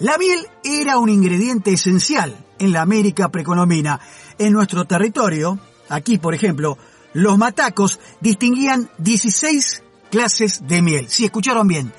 [0.00, 4.00] La miel era un ingrediente esencial en la América precolombina.
[4.38, 5.58] En nuestro territorio,
[5.92, 6.78] Aquí, por ejemplo,
[7.12, 11.08] los matacos distinguían 16 clases de miel.
[11.10, 11.92] Si escucharon bien,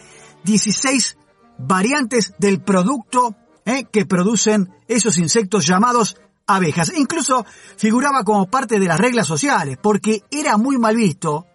[0.45, 1.15] 16
[1.59, 6.91] variantes del producto eh, que producen esos insectos llamados abejas.
[6.95, 7.45] Incluso
[7.77, 11.45] figuraba como parte de las reglas sociales, porque era muy mal visto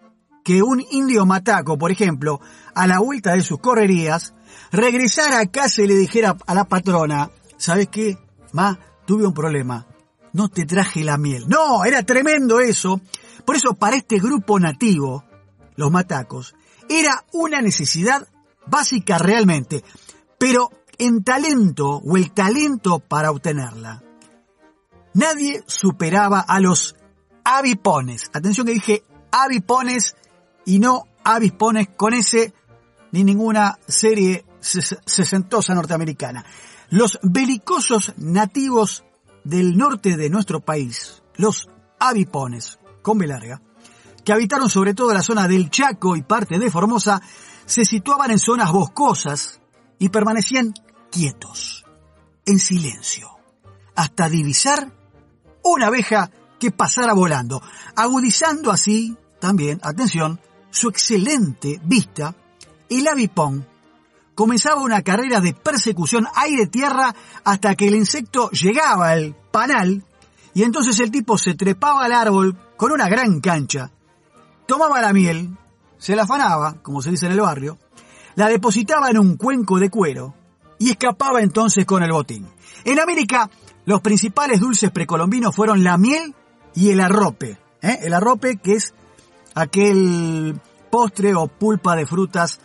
[0.43, 2.39] que un indio mataco, por ejemplo,
[2.73, 4.33] a la vuelta de sus correrías,
[4.71, 8.17] regresara a casa y le dijera a la patrona, ¿sabes qué?
[8.53, 9.85] Ma, tuve un problema
[10.33, 11.47] no te traje la miel.
[11.47, 13.01] No, era tremendo eso.
[13.45, 15.23] Por eso para este grupo nativo,
[15.75, 16.55] los matacos,
[16.87, 18.27] era una necesidad
[18.67, 19.83] básica realmente,
[20.37, 20.69] pero
[20.99, 24.03] en talento o el talento para obtenerla.
[25.13, 26.95] Nadie superaba a los
[27.43, 28.29] avipones.
[28.33, 30.15] Atención que dije avipones
[30.65, 32.53] y no avispones con ese
[33.11, 36.45] ni ninguna serie sesentosa norteamericana.
[36.89, 39.03] Los belicosos nativos
[39.43, 43.61] del norte de nuestro país, los avipones, con B larga,
[44.23, 47.21] que habitaron sobre todo la zona del Chaco y parte de Formosa,
[47.65, 49.61] se situaban en zonas boscosas
[49.97, 50.73] y permanecían
[51.11, 51.85] quietos,
[52.45, 53.29] en silencio,
[53.95, 54.91] hasta divisar
[55.63, 57.61] una abeja que pasara volando,
[57.95, 62.35] agudizando así también, atención, su excelente vista,
[62.89, 63.67] el avipón.
[64.35, 70.03] Comenzaba una carrera de persecución aire-tierra hasta que el insecto llegaba al panal
[70.53, 73.91] y entonces el tipo se trepaba al árbol con una gran cancha,
[74.65, 75.57] tomaba la miel,
[75.97, 77.77] se la afanaba, como se dice en el barrio,
[78.35, 80.38] la depositaba en un cuenco de cuero
[80.79, 82.47] y escapaba entonces con el botín.
[82.85, 83.49] En América,
[83.85, 86.33] los principales dulces precolombinos fueron la miel
[86.73, 87.59] y el arrope.
[87.81, 87.99] ¿eh?
[88.01, 88.93] El arrope que es
[89.53, 92.59] aquel postre o pulpa de frutas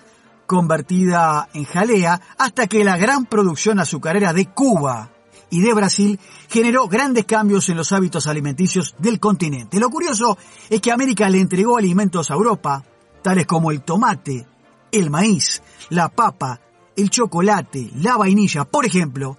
[0.47, 5.11] convertida en jalea, hasta que la gran producción azucarera de Cuba
[5.51, 9.79] y de Brasil generó grandes cambios en los hábitos alimenticios del continente.
[9.79, 10.37] Lo curioso
[10.69, 12.85] es que América le entregó alimentos a Europa,
[13.23, 14.47] tales como el tomate,
[14.93, 16.61] el maíz, la papa,
[16.97, 19.37] el chocolate, la vainilla, por ejemplo,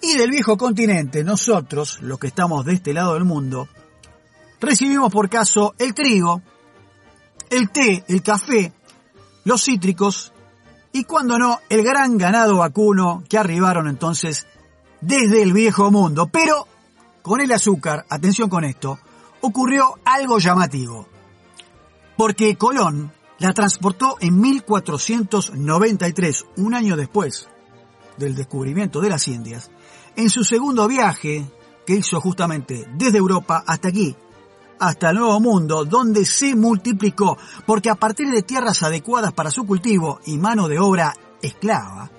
[0.00, 3.68] y del viejo continente, nosotros, los que estamos de este lado del mundo,
[4.60, 6.42] recibimos por caso el trigo,
[7.50, 8.72] el té, el café,
[9.44, 10.32] los cítricos
[10.92, 14.46] y cuando no, el gran ganado vacuno que arribaron entonces
[15.00, 16.28] desde el viejo mundo.
[16.28, 16.66] Pero
[17.22, 18.98] con el azúcar, atención con esto,
[19.40, 21.06] ocurrió algo llamativo.
[22.16, 27.48] Porque Colón la transportó en 1493, un año después
[28.16, 29.70] del descubrimiento de las Indias,
[30.16, 31.50] en su segundo viaje
[31.86, 34.16] que hizo justamente desde Europa hasta aquí,
[34.78, 39.66] hasta el Nuevo Mundo, donde se multiplicó, porque a partir de tierras adecuadas para su
[39.66, 42.10] cultivo y mano de obra esclava,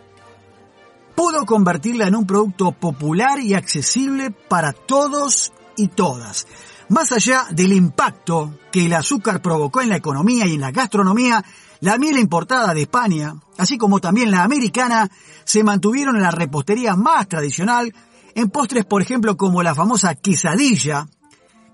[1.16, 6.48] pudo convertirla en un producto popular y accesible para todos y todas.
[6.90, 11.44] Más allá del impacto que el azúcar provocó en la economía y en la gastronomía,
[11.82, 15.10] la miel importada de España, así como también la americana,
[15.44, 17.94] se mantuvieron en la repostería más tradicional,
[18.36, 21.08] en postres, por ejemplo, como la famosa quesadilla,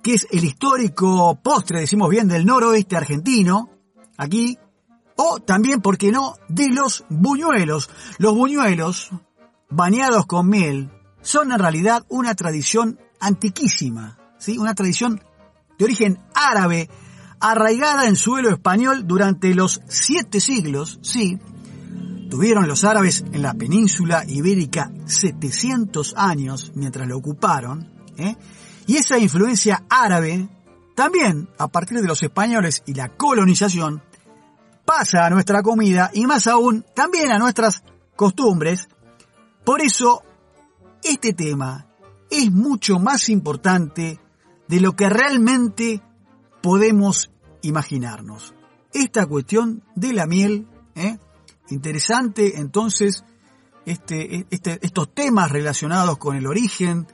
[0.02, 3.70] que es el histórico postre, decimos bien, del noroeste argentino,
[4.18, 4.58] aquí,
[5.16, 7.90] o también, ¿por qué no?, de los buñuelos.
[8.18, 9.12] Los buñuelos,
[9.70, 10.90] bañados con miel,
[11.22, 14.58] son en realidad una tradición antiquísima, ¿sí?
[14.58, 15.22] Una tradición
[15.78, 16.90] de origen árabe,
[17.40, 21.40] arraigada en suelo español durante los siete siglos, sí.
[22.30, 28.36] Tuvieron los árabes en la península ibérica 700 años mientras lo ocuparon, ¿eh?
[28.86, 30.50] Y esa influencia árabe,
[30.96, 34.04] también a partir de los españoles y la colonización,
[34.84, 37.84] pasa a nuestra comida y más aún también a nuestras
[38.18, 38.90] costumbres.
[39.64, 40.22] Por eso,
[41.02, 41.88] este tema
[42.30, 44.20] es mucho más importante
[44.74, 46.02] de lo que realmente
[46.64, 47.30] podemos
[47.62, 48.56] imaginarnos.
[48.92, 51.20] Esta cuestión de la miel, ¿eh?
[51.70, 53.24] interesante entonces
[53.86, 57.06] este, este, estos temas relacionados con el origen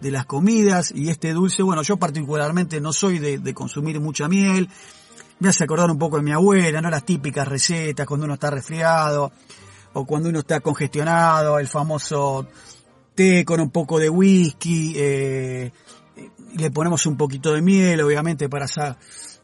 [0.00, 4.68] de las comidas y este dulce, bueno, yo particularmente no soy de, consumir mucha miel,
[5.40, 6.90] me hace acordar un poco de mi abuela, ¿no?
[6.90, 9.32] Las típicas recetas cuando uno está resfriado
[9.94, 12.46] o cuando uno está congestionado, el famoso
[13.16, 15.72] té con un poco de whisky, eh,
[16.56, 18.66] le ponemos un poquito de miel, obviamente, para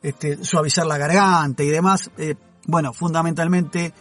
[0.02, 2.10] este, suavizar la garganta y demás.
[2.18, 2.34] Eh,
[2.66, 3.92] bueno, fundamentalmente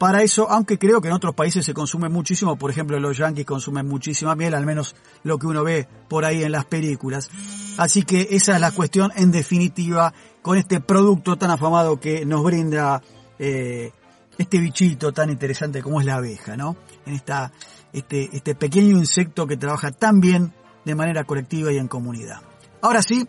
[0.00, 3.44] para eso, aunque creo que en otros países se consume muchísimo, por ejemplo los yanquis
[3.44, 7.30] consumen muchísima miel, al menos lo que uno ve por ahí en las películas.
[7.76, 12.42] Así que esa es la cuestión en definitiva con este producto tan afamado que nos
[12.42, 13.02] brinda
[13.38, 13.92] eh,
[14.38, 16.78] este bichito tan interesante como es la abeja, ¿no?
[17.04, 17.52] En esta,
[17.92, 20.54] este, este pequeño insecto que trabaja tan bien
[20.84, 22.40] de manera colectiva y en comunidad.
[22.82, 23.28] Ahora sí,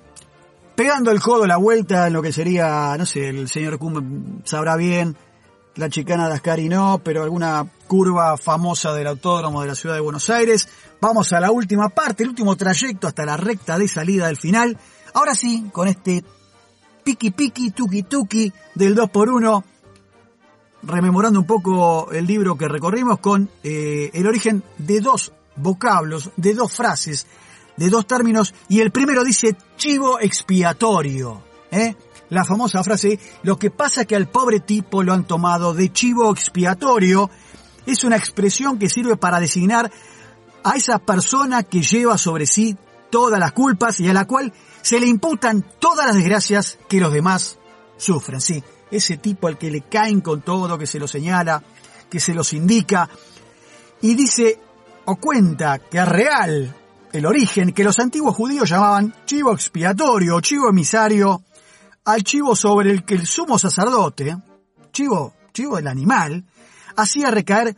[0.75, 4.75] pegando el codo la vuelta en lo que sería, no sé, el señor Kuhn sabrá
[4.75, 5.15] bien,
[5.75, 10.01] la chicana de Ascari no, pero alguna curva famosa del autódromo de la ciudad de
[10.01, 10.67] Buenos Aires.
[10.99, 14.77] Vamos a la última parte, el último trayecto hasta la recta de salida del final.
[15.13, 16.23] Ahora sí, con este
[17.03, 19.63] piqui piqui, tuki tuki del 2x1,
[20.83, 26.53] rememorando un poco el libro que recorrimos con eh, el origen de dos vocablos, de
[26.53, 27.27] dos frases,
[27.77, 31.43] de dos términos, y el primero dice chivo expiatorio.
[31.71, 31.95] ¿eh?
[32.31, 36.31] la famosa frase, lo que pasa que al pobre tipo lo han tomado de chivo
[36.31, 37.29] expiatorio,
[37.85, 39.91] es una expresión que sirve para designar
[40.63, 42.77] a esa persona que lleva sobre sí
[43.09, 47.11] todas las culpas y a la cual se le imputan todas las desgracias que los
[47.11, 47.59] demás
[47.97, 48.39] sufren.
[48.39, 51.61] Sí, ese tipo al que le caen con todo, que se lo señala,
[52.09, 53.09] que se los indica,
[53.99, 54.57] y dice
[55.05, 56.75] o cuenta que es real
[57.11, 61.43] el origen que los antiguos judíos llamaban chivo expiatorio o chivo emisario
[62.05, 64.37] al chivo sobre el que el sumo sacerdote,
[64.91, 66.45] chivo, chivo el animal,
[66.95, 67.75] hacía recaer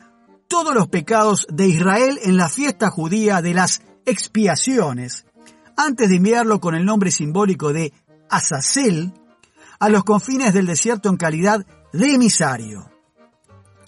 [0.48, 5.26] todos los pecados de Israel en la fiesta judía de las expiaciones,
[5.76, 7.92] antes de enviarlo con el nombre simbólico de
[8.30, 9.14] Azazel
[9.80, 12.90] a los confines del desierto en calidad de emisario.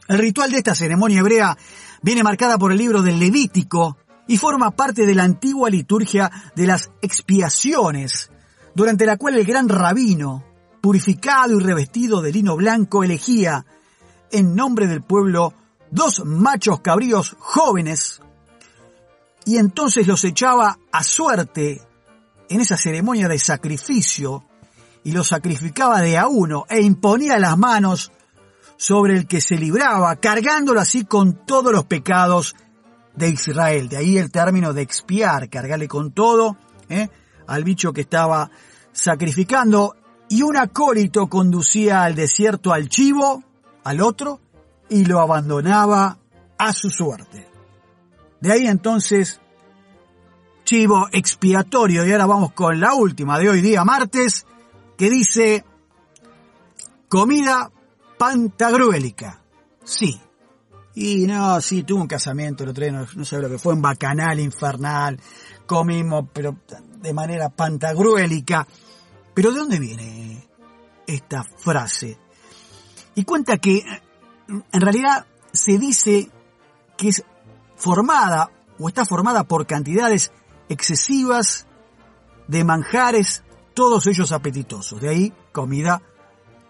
[0.07, 1.57] El ritual de esta ceremonia hebrea
[2.05, 6.67] viene marcada por el libro del Levítico y forma parte de la antigua liturgia de
[6.67, 8.29] las expiaciones,
[8.75, 10.43] durante la cual el gran rabino,
[10.81, 13.65] purificado y revestido de lino blanco, elegía,
[14.31, 15.55] en nombre del pueblo,
[15.89, 18.21] dos machos cabríos jóvenes,
[19.43, 21.81] y entonces los echaba a suerte
[22.49, 24.45] en esa ceremonia de sacrificio,
[25.03, 28.11] y los sacrificaba de a uno, e imponía las manos
[28.77, 32.55] sobre el que se libraba, cargándolo así con todos los pecados
[33.15, 33.89] de Israel.
[33.89, 36.57] De ahí el término de expiar, cargarle con todo,
[36.89, 37.09] ¿eh?
[37.47, 38.49] al bicho que estaba
[38.91, 39.95] sacrificando
[40.29, 43.43] y un acólito conducía al desierto al chivo,
[43.83, 44.39] al otro,
[44.89, 46.17] y lo abandonaba
[46.57, 47.47] a su suerte.
[48.39, 49.39] De ahí entonces,
[50.63, 54.45] chivo expiatorio, y ahora vamos con la última de hoy día martes,
[54.97, 55.63] que dice,
[57.07, 57.71] comida
[58.17, 59.41] pantagruélica.
[59.83, 60.19] Sí,
[60.95, 63.73] Y no, sí, tuvo un casamiento el otro día, no, no sé lo que fue,
[63.73, 65.19] un bacanal infernal,
[65.65, 66.57] comimos, pero
[67.01, 68.65] de manera pantagruélica.
[69.33, 70.47] Pero ¿de dónde viene
[71.05, 72.17] esta frase?
[73.15, 73.83] Y cuenta que
[74.47, 76.29] en realidad se dice
[76.97, 77.23] que es
[77.75, 78.49] formada
[78.79, 80.31] o está formada por cantidades
[80.69, 81.67] excesivas
[82.47, 85.01] de manjares, todos ellos apetitosos.
[85.01, 86.01] De ahí comida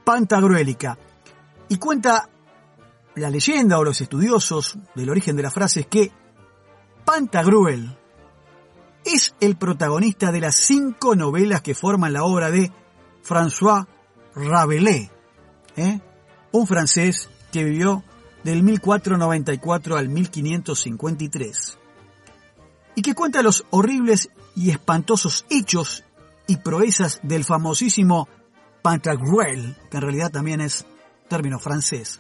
[0.04, 0.98] pantagruélica.
[1.70, 2.30] Y cuenta
[3.16, 6.12] la leyenda o los estudiosos del origen de la frase es que
[7.06, 7.98] Pantagruel
[9.06, 12.72] es el protagonista de las cinco novelas que forman la obra de
[13.24, 13.88] François
[14.36, 15.10] Rabelais,
[15.78, 16.02] ¿eh?
[16.52, 18.04] un francés que vivió
[18.44, 21.78] del 1494 al 1553,
[22.96, 26.04] y que cuenta los horribles y espantosos hechos
[26.48, 28.28] y proezas del famosísimo
[28.82, 30.86] Pantagruel, que en realidad también es
[31.28, 32.20] término francés,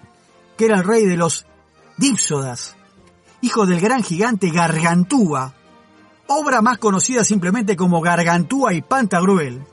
[0.58, 1.46] que era el rey de los
[1.98, 2.76] Dípsodas,
[3.42, 5.54] hijo del gran gigante Gargantúa,
[6.28, 9.66] obra más conocida simplemente como Gargantúa y Pantagruel,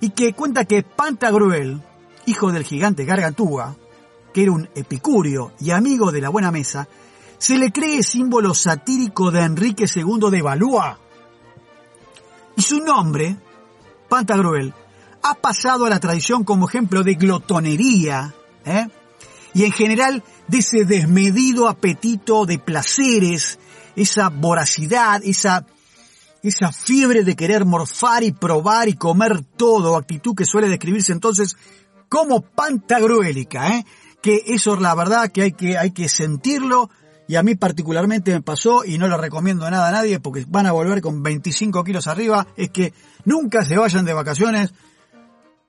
[0.00, 1.80] y que cuenta que Pantagruel,
[2.26, 3.76] hijo del gigante Gargantúa,
[4.34, 6.88] que era un epicurio y amigo de la buena mesa,
[7.38, 10.96] se le cree símbolo satírico de Enrique II de Valois.
[12.56, 13.36] Y su nombre,
[14.08, 14.74] Pantagruel,
[15.24, 18.34] ha pasado a la tradición como ejemplo de glotonería,
[18.66, 18.88] ¿eh?
[19.54, 23.58] y en general de ese desmedido apetito de placeres,
[23.96, 25.64] esa voracidad, esa,
[26.42, 31.56] esa fiebre de querer morfar y probar y comer todo, actitud que suele describirse entonces
[32.10, 33.86] como pantagruélica, ¿eh?
[34.20, 36.90] que eso es la verdad que hay que, hay que sentirlo
[37.26, 40.66] y a mí particularmente me pasó y no lo recomiendo nada a nadie porque van
[40.66, 42.92] a volver con 25 kilos arriba, es que
[43.24, 44.74] nunca se vayan de vacaciones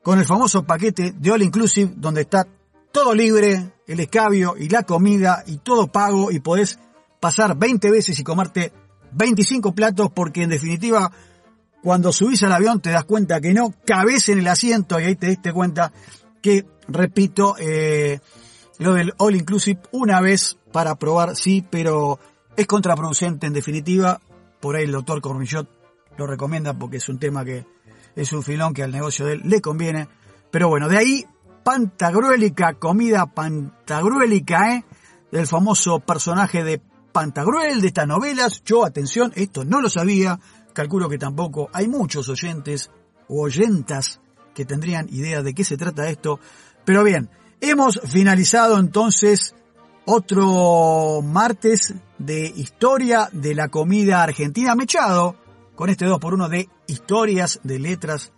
[0.06, 2.46] con el famoso paquete de All Inclusive donde está
[2.92, 6.78] todo libre, el escabio y la comida y todo pago y podés
[7.20, 8.72] pasar 20 veces y comerte
[9.14, 11.12] 25 platos porque en definitiva
[11.82, 15.16] cuando subís al avión te das cuenta que no cabes en el asiento y ahí
[15.16, 15.92] te diste cuenta
[16.40, 18.20] que, repito, eh,
[18.78, 22.20] lo del All Inclusive una vez para probar, sí, pero
[22.56, 24.22] es contraproducente en definitiva.
[24.60, 25.68] Por ahí el doctor Cornillot
[26.16, 27.66] lo recomienda porque es un tema que
[28.16, 30.08] es un filón que al negocio de él le conviene.
[30.52, 31.26] Pero bueno, de ahí
[31.64, 34.86] pantagruélica, comida pantagruélica, ¿eh?
[35.32, 38.62] Del famoso personaje de Pantagruel de estas novelas.
[38.66, 40.40] Yo, atención, esto no lo sabía.
[40.74, 42.92] Calculo que tampoco hay muchos oyentes
[43.28, 44.20] o oyentas
[44.54, 46.40] que tendrían idea de qué se trata esto.
[46.86, 47.30] Pero bien,
[47.62, 49.56] Hemos finalizado entonces
[50.06, 55.36] otro martes de historia de la comida argentina mechado
[55.74, 58.32] con este 2x1 de historias de letras,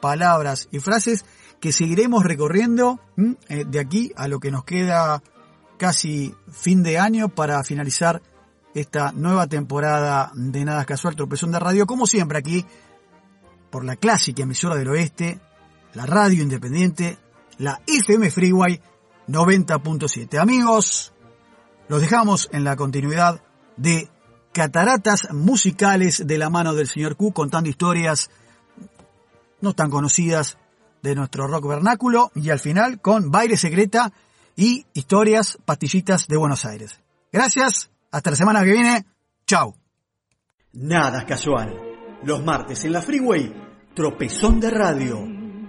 [0.00, 1.24] palabras y frases
[1.60, 3.00] que seguiremos recorriendo
[3.48, 5.22] eh, de aquí a lo que nos queda
[5.78, 8.22] casi fin de año para finalizar
[8.74, 12.64] esta nueva temporada de Nada Casual Tropezón de Radio, como siempre aquí
[13.70, 15.40] por la clásica emisora del oeste,
[15.94, 17.18] la radio independiente
[17.58, 18.80] la FM Freeway
[19.28, 20.38] 90.7.
[20.38, 21.12] Amigos,
[21.88, 23.40] los dejamos en la continuidad
[23.76, 24.08] de
[24.54, 28.30] cataratas musicales de la mano del señor Q contando historias
[29.60, 30.56] no tan conocidas
[31.02, 34.12] de nuestro rock vernáculo y al final con baile secreta
[34.56, 37.00] y historias pastillitas de Buenos Aires.
[37.32, 39.04] Gracias, hasta la semana que viene,
[39.46, 39.74] chao.
[40.72, 41.74] Nada casual.
[42.22, 43.52] Los martes en la Freeway,
[43.94, 45.18] tropezón de radio.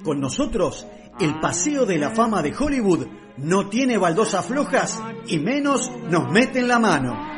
[0.04, 0.86] Con nosotros
[1.20, 6.68] el paseo de la fama de Hollywood no tiene baldosas flojas y menos nos meten
[6.68, 7.35] la mano.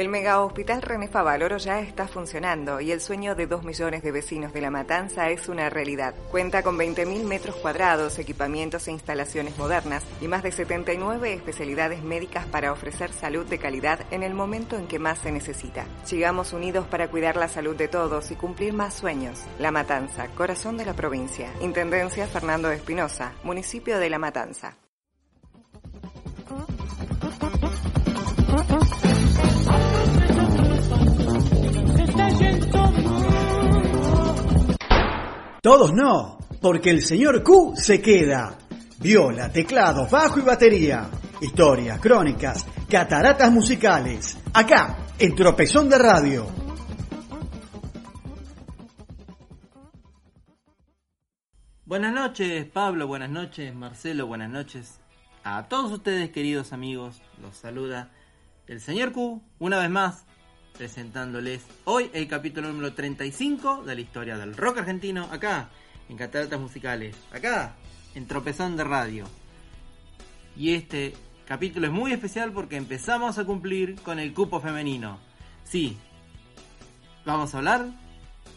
[0.00, 4.10] El mega hospital René Favaloro ya está funcionando y el sueño de dos millones de
[4.10, 6.14] vecinos de La Matanza es una realidad.
[6.30, 12.46] Cuenta con 20.000 metros cuadrados, equipamientos e instalaciones modernas y más de 79 especialidades médicas
[12.46, 15.84] para ofrecer salud de calidad en el momento en que más se necesita.
[16.04, 19.38] Sigamos unidos para cuidar la salud de todos y cumplir más sueños.
[19.58, 21.52] La Matanza, corazón de la provincia.
[21.60, 24.78] Intendencia Fernando Espinosa, municipio de La Matanza.
[35.62, 38.56] Todos no, porque el señor Q se queda.
[38.98, 41.10] Viola, teclados, bajo y batería.
[41.42, 44.38] Historias, crónicas, cataratas musicales.
[44.54, 46.46] Acá, en Tropezón de Radio.
[51.84, 53.06] Buenas noches, Pablo.
[53.06, 54.26] Buenas noches, Marcelo.
[54.26, 54.98] Buenas noches
[55.44, 57.20] a todos ustedes, queridos amigos.
[57.42, 58.10] Los saluda
[58.66, 60.24] el señor Q una vez más
[60.80, 65.68] presentándoles hoy el capítulo número 35 de la historia del rock argentino, acá,
[66.08, 67.74] en Cataratas Musicales, acá,
[68.14, 69.26] en Tropezón de Radio.
[70.56, 71.14] Y este
[71.44, 75.18] capítulo es muy especial porque empezamos a cumplir con el cupo femenino.
[75.64, 75.98] Sí,
[77.26, 77.84] vamos a hablar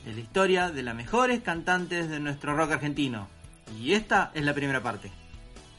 [0.06, 3.28] de la historia de las mejores cantantes de nuestro rock argentino.
[3.78, 5.12] Y esta es la primera parte.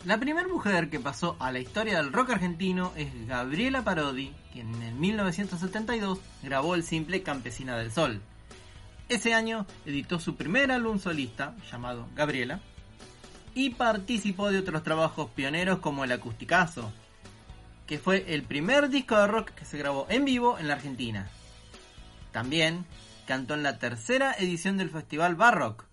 [0.05, 4.83] La primera mujer que pasó a la historia del rock argentino es Gabriela Parodi, quien
[4.83, 8.21] en 1972 grabó el simple Campesina del Sol.
[9.09, 12.61] Ese año editó su primer álbum solista, llamado Gabriela,
[13.55, 16.93] y participó de otros trabajos pioneros como El Acusticazo,
[17.87, 21.31] que fue el primer disco de rock que se grabó en vivo en la Argentina.
[22.31, 22.85] También
[23.27, 25.87] cantó en la tercera edición del Festival Barrock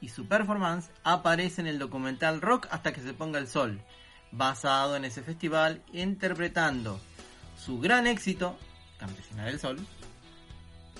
[0.00, 3.80] y su performance aparece en el documental Rock hasta que se ponga el sol,
[4.30, 7.00] basado en ese festival interpretando
[7.56, 8.56] su gran éxito,
[8.98, 9.78] Campesina del Sol,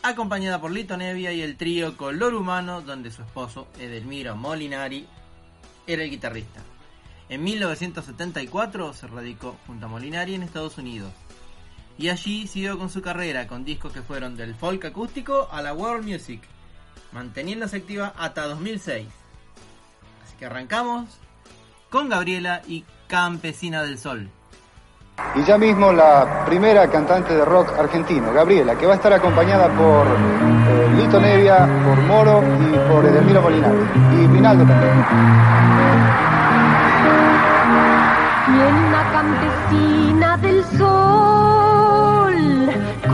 [0.03, 5.07] acompañada por Lito Nevia y el trío Color Humano, donde su esposo Edelmiro Molinari
[5.86, 6.61] era el guitarrista.
[7.28, 11.12] En 1974 se radicó junto a Molinari en Estados Unidos.
[11.99, 15.74] Y allí siguió con su carrera con discos que fueron del folk acústico a la
[15.74, 16.40] world music,
[17.12, 19.07] manteniéndose activa hasta 2006.
[20.24, 21.18] Así que arrancamos
[21.90, 24.30] con Gabriela y Campesina del Sol.
[25.34, 29.68] Y ya mismo la primera cantante de rock argentino, Gabriela, que va a estar acompañada
[29.68, 33.78] por eh, Lito Nevia, por Moro y por Edelmiro Molinari.
[34.12, 35.05] Y Minaldo también.
[38.46, 42.38] Tiene una campesina del sol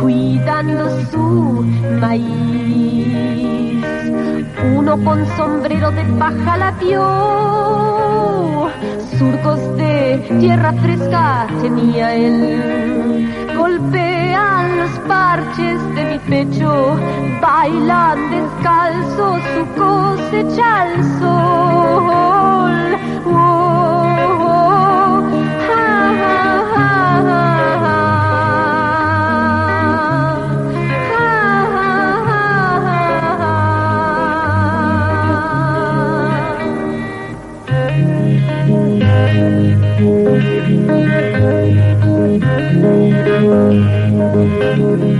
[0.00, 1.64] cuidando su
[2.00, 2.63] maíz.
[4.72, 8.70] Uno con sombrero de paja la vio,
[9.18, 13.28] surcos de tierra fresca tenía él.
[13.56, 16.96] Golpean los parches de mi pecho,
[17.42, 22.34] bailan descalzo su cosecha al sol.
[44.76, 45.14] Una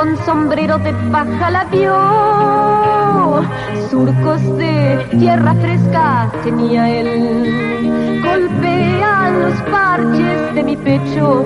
[0.00, 3.44] con sombrero de paja la vio,
[3.90, 8.22] surcos de tierra fresca tenía él.
[8.24, 11.44] Golpean los parches de mi pecho,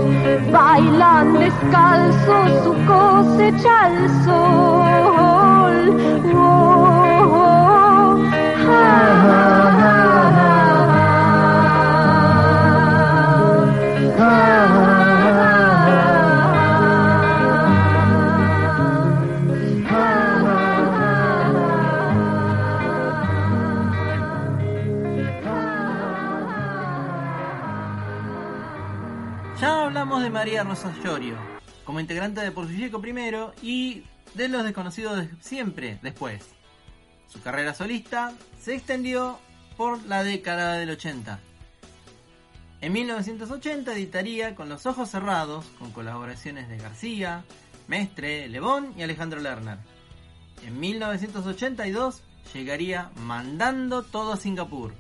[0.53, 5.77] bailan descalzo su cosecha al sol.
[6.33, 8.23] Oh, oh,
[8.67, 8.95] ja,
[10.31, 10.44] Ya
[30.45, 31.39] María Rosa Llorio,
[31.87, 34.03] como integrante de Por Porcilleco primero y
[34.35, 36.45] de Los Desconocidos de siempre después.
[37.29, 39.39] Su carrera solista se extendió
[39.79, 41.41] por la década del 80.
[42.83, 47.43] En 1980 editaría Con los ojos cerrados, con colaboraciones de García,
[47.89, 49.79] Mestre, Lebón y Alejandro Lerner.
[50.63, 52.23] En 1982
[52.53, 54.93] llegaría Mandando todo a Singapur,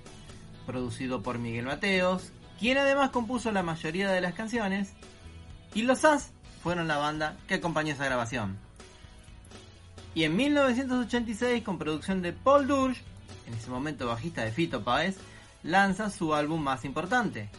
[0.65, 4.95] producido por Miguel Mateos, quien además compuso la mayoría de las canciones,
[5.75, 6.31] y los As
[6.62, 8.57] fueron la banda que acompañó esa grabación.
[10.14, 13.03] Y en 1986, con producción de Paul Durge,
[13.47, 15.16] en ese momento bajista de Fito Páez,
[15.62, 17.51] lanza su álbum más importante,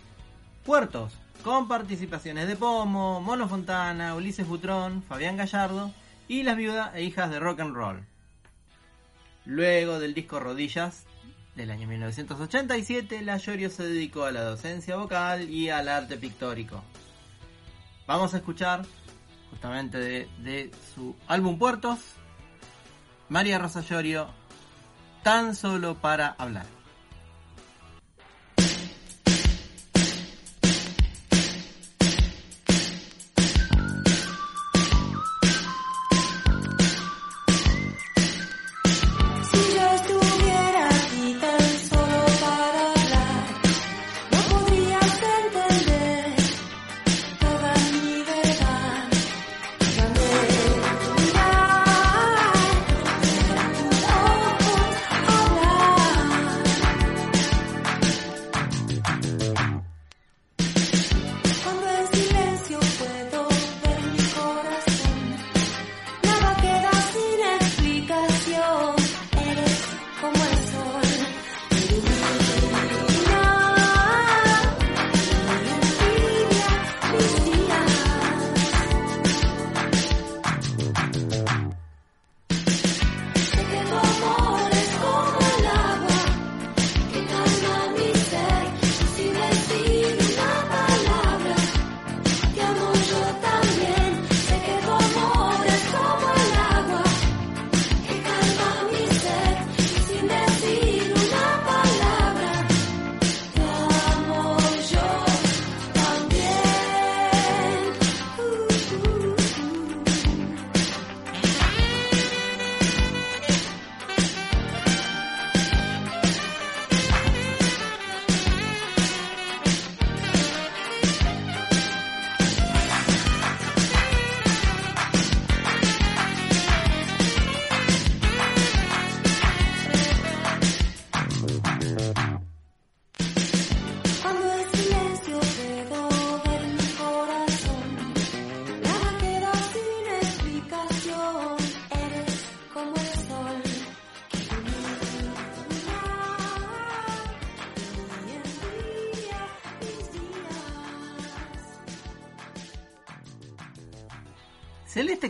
[0.66, 1.14] Puertos,
[1.44, 5.92] con participaciones de Pomo, Mono Fontana, Ulises Butrón, Fabián Gallardo
[6.28, 8.04] y las viudas e hijas de rock and roll.
[9.46, 11.04] Luego del disco Rodillas
[11.56, 16.84] del año 1987, la Llorio se dedicó a la docencia vocal y al arte pictórico.
[18.08, 18.86] Vamos a escuchar,
[19.50, 22.00] justamente de, su álbum Puertos,
[23.30, 24.28] María Rosa Llorio,
[25.24, 26.75] tan solo para hablar.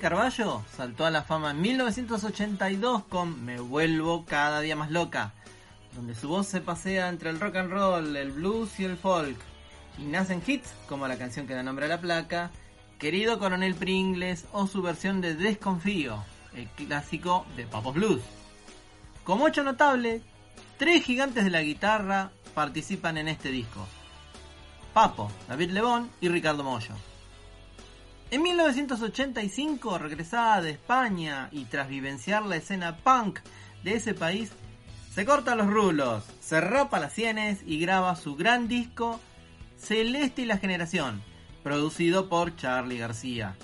[0.06, 5.34] Carballo saltó a la fama en 1982 con Me vuelvo cada día más loca,
[5.96, 9.36] donde su voz se pasea entre el rock and roll, el blues y el folk,
[9.98, 12.52] y nacen hits como la canción que da nombre a la placa,
[13.00, 18.22] Querido Coronel Pringles o su versión de Desconfío, el clásico de Papos Blues.
[19.24, 20.22] Como hecho notable,
[20.78, 23.88] tres gigantes de la guitarra participan en este disco.
[24.94, 26.94] Papo, David Lebón y Ricardo Mollo.
[28.36, 33.40] En 1985, regresada de España y tras vivenciar la escena punk
[33.82, 34.52] de ese país,
[35.14, 39.22] se corta los rulos, se rapa las sienes y graba su gran disco
[39.78, 41.24] Celeste y la Generación,
[41.64, 43.56] producido por Charlie García.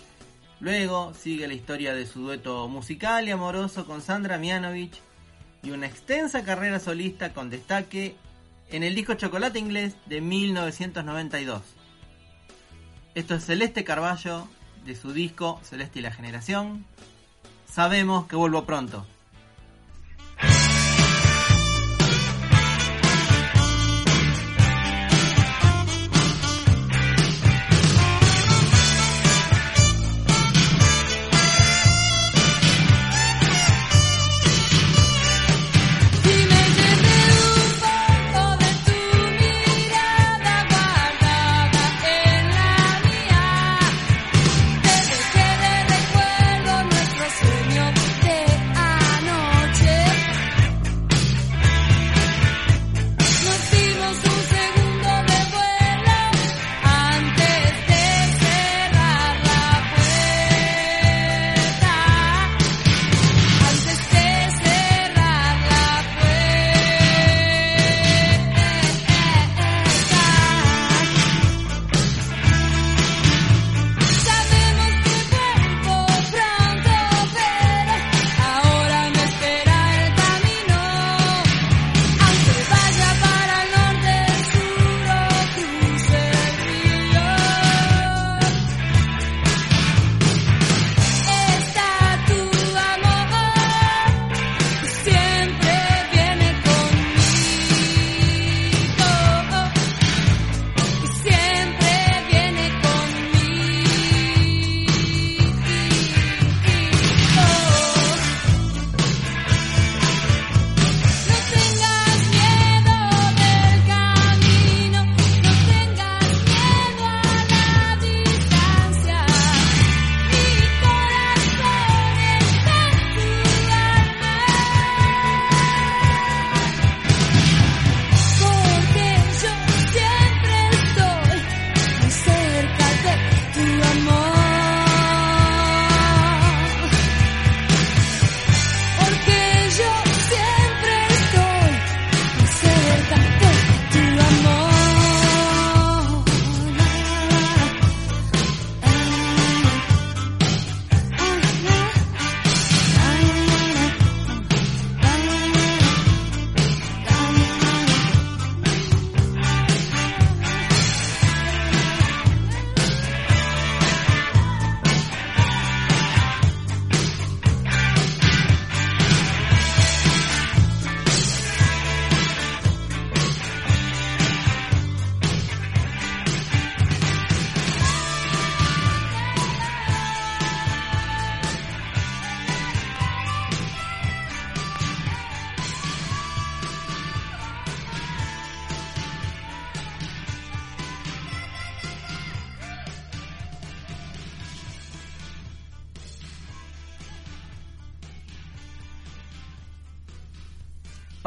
[0.62, 5.02] Luego sigue la historia de su dueto musical y amoroso con Sandra Mianovich
[5.64, 8.16] y una extensa carrera solista con destaque
[8.70, 11.62] en el disco Chocolate Inglés de 1992.
[13.16, 14.48] Esto es Celeste Carballo
[14.86, 16.86] de su disco Celeste y la Generación.
[17.68, 19.06] Sabemos que vuelvo pronto.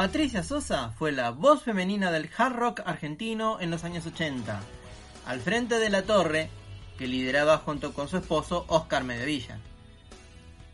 [0.05, 4.61] Patricia Sosa fue la voz femenina del hard rock argentino en los años 80,
[5.24, 6.50] al frente de la torre
[6.98, 9.61] que lideraba junto con su esposo Oscar Medevilla,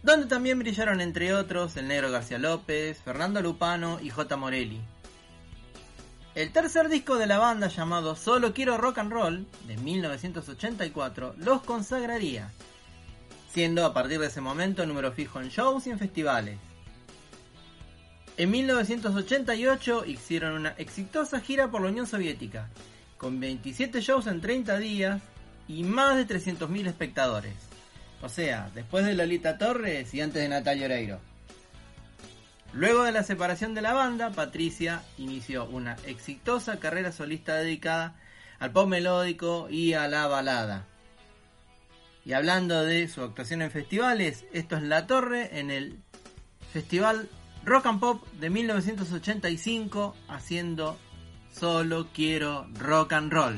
[0.03, 4.37] donde también brillaron entre otros el negro García López, Fernando Lupano y J.
[4.37, 4.81] Morelli.
[6.35, 11.63] El tercer disco de la banda llamado Solo Quiero Rock and Roll, de 1984, los
[11.63, 12.51] consagraría,
[13.49, 16.59] siendo a partir de ese momento número fijo en shows y en festivales.
[18.41, 22.71] En 1988 hicieron una exitosa gira por la Unión Soviética,
[23.19, 25.21] con 27 shows en 30 días
[25.69, 27.53] y más de 300.000 espectadores.
[28.23, 31.21] O sea, después de Lolita Torres y antes de Natalia Oreiro.
[32.73, 38.17] Luego de la separación de la banda, Patricia inició una exitosa carrera solista dedicada
[38.59, 40.87] al pop melódico y a la balada.
[42.25, 45.99] Y hablando de su actuación en festivales, esto es La Torre en el
[46.73, 47.29] Festival
[47.65, 50.97] Rock and Pop de 1985 haciendo
[51.53, 53.57] Solo quiero rock and roll.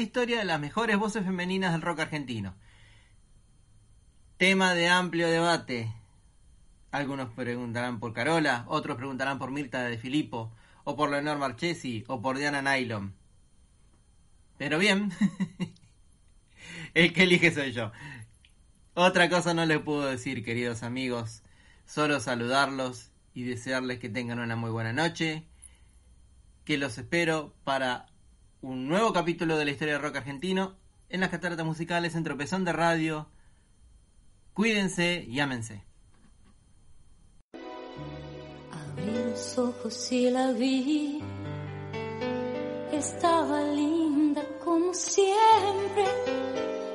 [0.00, 2.54] La historia de las mejores voces femeninas del rock argentino.
[4.38, 5.92] Tema de amplio debate.
[6.90, 12.22] Algunos preguntarán por Carola, otros preguntarán por Mirta de Filippo, o por Leonor Marchesi, o
[12.22, 13.14] por Diana Nylon.
[14.56, 15.12] Pero bien,
[16.94, 17.92] El que elige soy yo.
[18.94, 21.42] Otra cosa no les puedo decir, queridos amigos.
[21.84, 25.44] Solo saludarlos y desearles que tengan una muy buena noche.
[26.64, 28.06] Que los espero para
[28.62, 30.76] un nuevo capítulo de la historia de rock argentino
[31.08, 33.28] en las cataratas musicales en Tropezón de Radio.
[34.52, 35.84] Cuídense y ámense.
[38.72, 41.22] Abrí los ojos y la vi.
[42.92, 46.04] Estaba linda como siempre.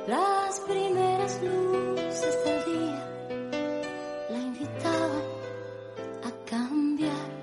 [0.08, 3.10] Las primeras luces del día
[4.30, 5.24] la invitaban
[6.24, 7.35] a cambiar.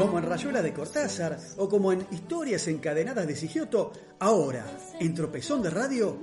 [0.00, 4.64] Como en Rayuela de Cortázar o como en Historias encadenadas de Sigioto, ahora,
[4.98, 6.16] en Tropezón de Radio,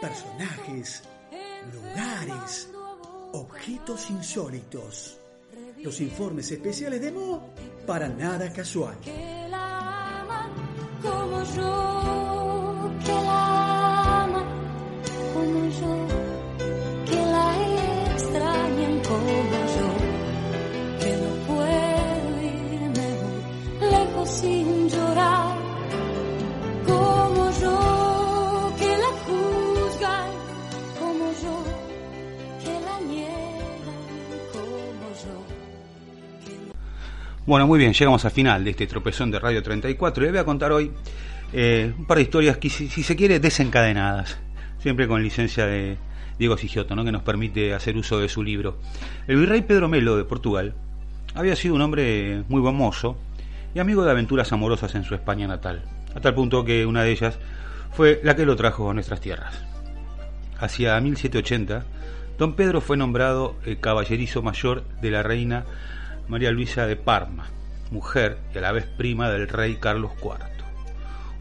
[0.00, 1.02] personajes,
[1.72, 2.70] lugares,
[3.32, 5.18] objetos insólitos.
[5.78, 7.50] Los informes especiales de Mo
[7.84, 8.96] para nada casual.
[9.00, 10.52] Que la aman
[11.02, 14.44] como yo, que la aman
[15.34, 16.19] como yo,
[37.50, 40.44] Bueno, muy bien, llegamos al final de este tropezón de Radio 34 y voy a
[40.44, 40.92] contar hoy
[41.52, 44.38] eh, un par de historias que, si, se quiere, desencadenadas,
[44.78, 45.98] siempre con licencia de
[46.38, 47.04] Diego Sigioto, ¿no?
[47.04, 48.78] que nos permite hacer uso de su libro.
[49.26, 50.74] El virrey Pedro Melo de Portugal
[51.34, 53.18] había sido un hombre muy buen mozo
[53.74, 55.82] y amigo de aventuras amorosas en su España natal,
[56.14, 57.40] a tal punto que una de ellas
[57.90, 59.60] fue la que lo trajo a nuestras tierras.
[60.60, 61.84] Hacia 1780,
[62.38, 65.64] don Pedro fue nombrado el caballerizo mayor de la reina
[66.30, 67.48] María Luisa de Parma,
[67.90, 70.36] mujer y a la vez prima del rey Carlos IV.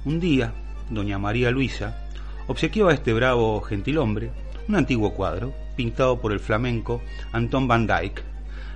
[0.04, 0.52] Un día,
[0.90, 2.08] doña María Luisa
[2.48, 4.32] obsequió a este bravo gentilhombre
[4.68, 8.24] un antiguo cuadro pintado por el flamenco Anton van Dyck.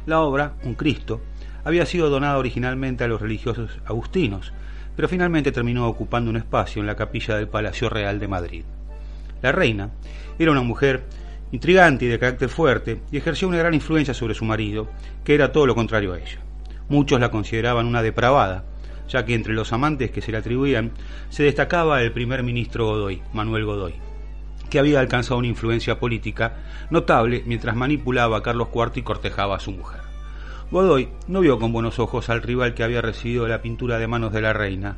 [0.05, 1.19] La obra, un Cristo,
[1.63, 4.53] había sido donada originalmente a los religiosos agustinos,
[4.95, 8.65] pero finalmente terminó ocupando un espacio en la capilla del Palacio Real de Madrid.
[9.41, 9.89] La reina
[10.37, 11.05] era una mujer
[11.53, 14.89] intrigante y de carácter fuerte, y ejerció una gran influencia sobre su marido,
[15.23, 16.39] que era todo lo contrario a ella.
[16.89, 18.65] Muchos la consideraban una depravada,
[19.07, 20.93] ya que entre los amantes que se le atribuían
[21.29, 23.93] se destacaba el primer ministro Godoy, Manuel Godoy,
[24.71, 26.57] que había alcanzado una influencia política
[26.89, 30.01] notable mientras manipulaba a Carlos IV y cortejaba a su mujer.
[30.71, 34.33] Godoy no vio con buenos ojos al rival que había recibido la pintura de manos
[34.33, 34.97] de la reina.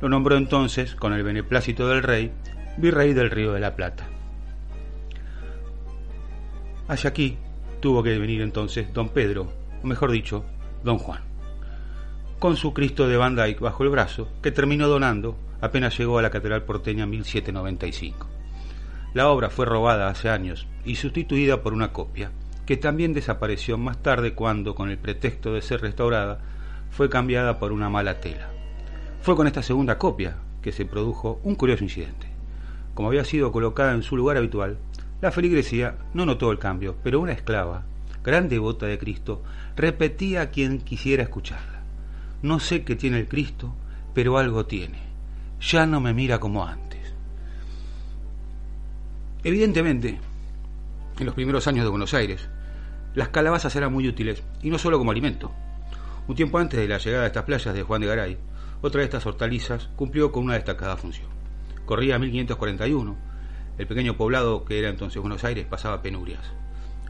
[0.00, 2.30] Lo nombró entonces, con el beneplácito del rey,
[2.76, 4.06] virrey del Río de la Plata.
[6.88, 7.36] Hacia aquí
[7.80, 10.44] tuvo que venir entonces don Pedro, o mejor dicho,
[10.82, 11.20] don Juan,
[12.38, 16.22] con su Cristo de Van Dyck bajo el brazo, que terminó donando apenas llegó a
[16.22, 18.26] la Catedral porteña en 1795.
[19.12, 22.30] La obra fue robada hace años y sustituida por una copia,
[22.64, 26.40] que también desapareció más tarde cuando, con el pretexto de ser restaurada,
[26.90, 28.48] fue cambiada por una mala tela.
[29.20, 32.28] Fue con esta segunda copia que se produjo un curioso incidente.
[32.94, 34.78] Como había sido colocada en su lugar habitual,
[35.20, 37.84] la feligresía no notó el cambio, pero una esclava,
[38.22, 39.42] gran devota de Cristo,
[39.76, 41.82] repetía a quien quisiera escucharla.
[42.42, 43.74] No sé qué tiene el Cristo,
[44.14, 45.00] pero algo tiene.
[45.60, 47.14] Ya no me mira como antes.
[49.42, 50.20] Evidentemente,
[51.18, 52.48] en los primeros años de Buenos Aires,
[53.14, 55.52] las calabazas eran muy útiles, y no solo como alimento.
[56.28, 58.38] Un tiempo antes de la llegada de estas playas de Juan de Garay,
[58.82, 61.28] otra de estas hortalizas cumplió con una destacada función.
[61.86, 63.16] Corría 1541,
[63.78, 66.42] el pequeño poblado que era entonces Buenos Aires pasaba penurias.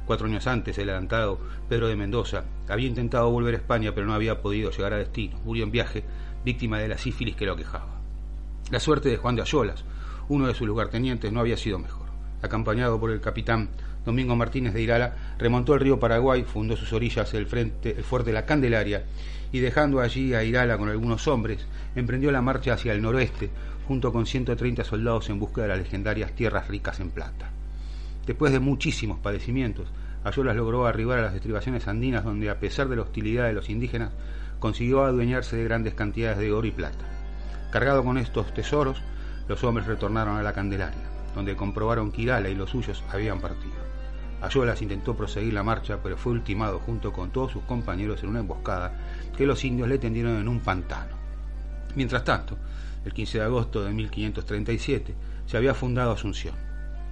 [0.04, 1.38] Cuatro años antes, el adelantado
[1.68, 5.38] Pedro de Mendoza había intentado volver a España, pero no había podido llegar a destino.
[5.44, 6.04] Murió en viaje,
[6.44, 7.98] víctima de la sífilis que lo aquejaba.
[8.70, 9.84] La suerte de Juan de Ayolas,
[10.28, 12.06] uno de sus lugartenientes, no había sido mejor.
[12.42, 13.70] Acompañado por el capitán
[14.04, 18.32] Domingo Martínez de Irala, remontó el río Paraguay, fundó sus orillas el, frente, el fuerte
[18.32, 19.04] La Candelaria
[19.52, 21.66] y dejando allí a Irala con algunos hombres,
[21.96, 23.50] emprendió la marcha hacia el noroeste,
[23.88, 27.48] junto con 130 soldados en busca de las legendarias tierras ricas en plata.
[28.26, 29.88] Después de muchísimos padecimientos,
[30.24, 33.70] Ayolas logró arribar a las estribaciones andinas donde, a pesar de la hostilidad de los
[33.70, 34.12] indígenas,
[34.58, 37.06] consiguió adueñarse de grandes cantidades de oro y plata.
[37.72, 39.00] Cargado con estos tesoros,
[39.48, 43.72] los hombres retornaron a la Candelaria, donde comprobaron que Irala y los suyos habían partido.
[44.42, 48.40] Ayolas intentó proseguir la marcha, pero fue ultimado junto con todos sus compañeros en una
[48.40, 48.92] emboscada
[49.34, 51.16] que los indios le tendieron en un pantano.
[51.94, 52.58] Mientras tanto,
[53.08, 55.14] el 15 de agosto de 1537,
[55.46, 56.54] se había fundado Asunción.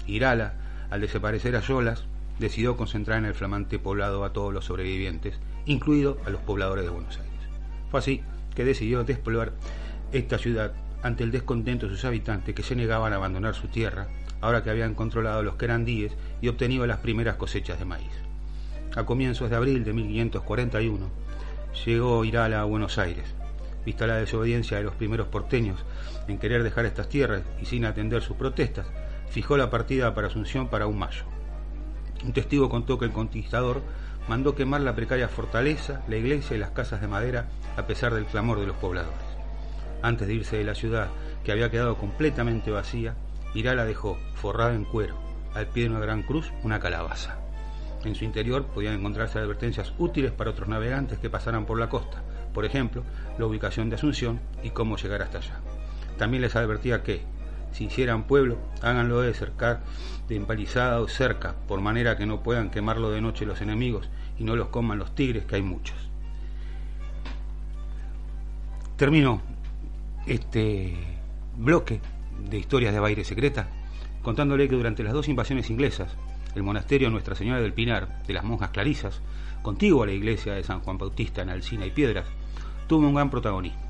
[0.06, 0.52] Irala,
[0.90, 2.04] al desaparecer Ayolas,
[2.38, 6.90] decidió concentrar en el flamante poblado a todos los sobrevivientes, incluido a los pobladores de
[6.90, 7.40] Buenos Aires.
[7.90, 8.22] Fue así
[8.54, 9.52] que decidió despoblar
[10.12, 10.72] esta ciudad
[11.02, 14.08] ante el descontento de sus habitantes que se negaban a abandonar su tierra,
[14.42, 18.12] ahora que habían controlado los querandíes y obtenido las primeras cosechas de maíz.
[18.94, 21.08] A comienzos de abril de 1541
[21.86, 23.24] llegó Irala a Buenos Aires.
[23.86, 25.84] Vista la desobediencia de los primeros porteños
[26.26, 28.88] en querer dejar estas tierras y sin atender sus protestas,
[29.30, 31.22] fijó la partida para Asunción para un mayo.
[32.24, 33.82] Un testigo contó que el conquistador
[34.28, 38.26] mandó quemar la precaria fortaleza, la iglesia y las casas de madera a pesar del
[38.26, 39.20] clamor de los pobladores.
[40.02, 41.06] Antes de irse de la ciudad,
[41.44, 43.14] que había quedado completamente vacía,
[43.54, 45.14] Irala dejó, forrada en cuero,
[45.54, 47.38] al pie de una gran cruz, una calabaza.
[48.04, 52.22] En su interior podían encontrarse advertencias útiles para otros navegantes que pasaran por la costa,
[52.56, 53.02] por ejemplo,
[53.36, 55.60] la ubicación de Asunción y cómo llegar hasta allá.
[56.16, 57.20] También les advertía que,
[57.70, 59.82] si hicieran pueblo, háganlo de cercar
[60.26, 64.44] de empalizada o cerca, por manera que no puedan quemarlo de noche los enemigos y
[64.44, 65.98] no los coman los tigres, que hay muchos.
[68.96, 69.42] Termino
[70.26, 70.96] este
[71.58, 72.00] bloque
[72.48, 73.68] de historias de Baile Secreta
[74.22, 76.16] contándole que durante las dos invasiones inglesas,
[76.54, 79.20] el monasterio Nuestra Señora del Pinar, de las monjas clarisas,
[79.60, 82.26] contiguo a la iglesia de San Juan Bautista en Alcina y Piedras,
[82.86, 83.80] tuvo un gran protagonismo.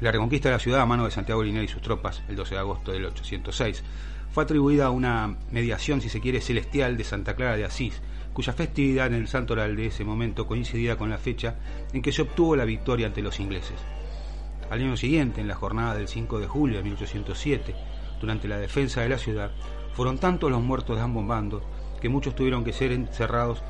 [0.00, 2.54] La reconquista de la ciudad a mano de Santiago Linea y sus tropas, el 12
[2.54, 3.82] de agosto del 806,
[4.30, 8.00] fue atribuida a una mediación, si se quiere, celestial de Santa Clara de Asís,
[8.32, 11.56] cuya festividad en el santoral de ese momento coincidía con la fecha
[11.92, 13.80] en que se obtuvo la victoria ante los ingleses.
[14.70, 17.74] Al año siguiente, en la jornada del 5 de julio de 1807,
[18.20, 19.50] durante la defensa de la ciudad,
[19.94, 21.62] fueron tantos los muertos de ambos bandos
[22.00, 23.62] que muchos tuvieron que ser encerrados,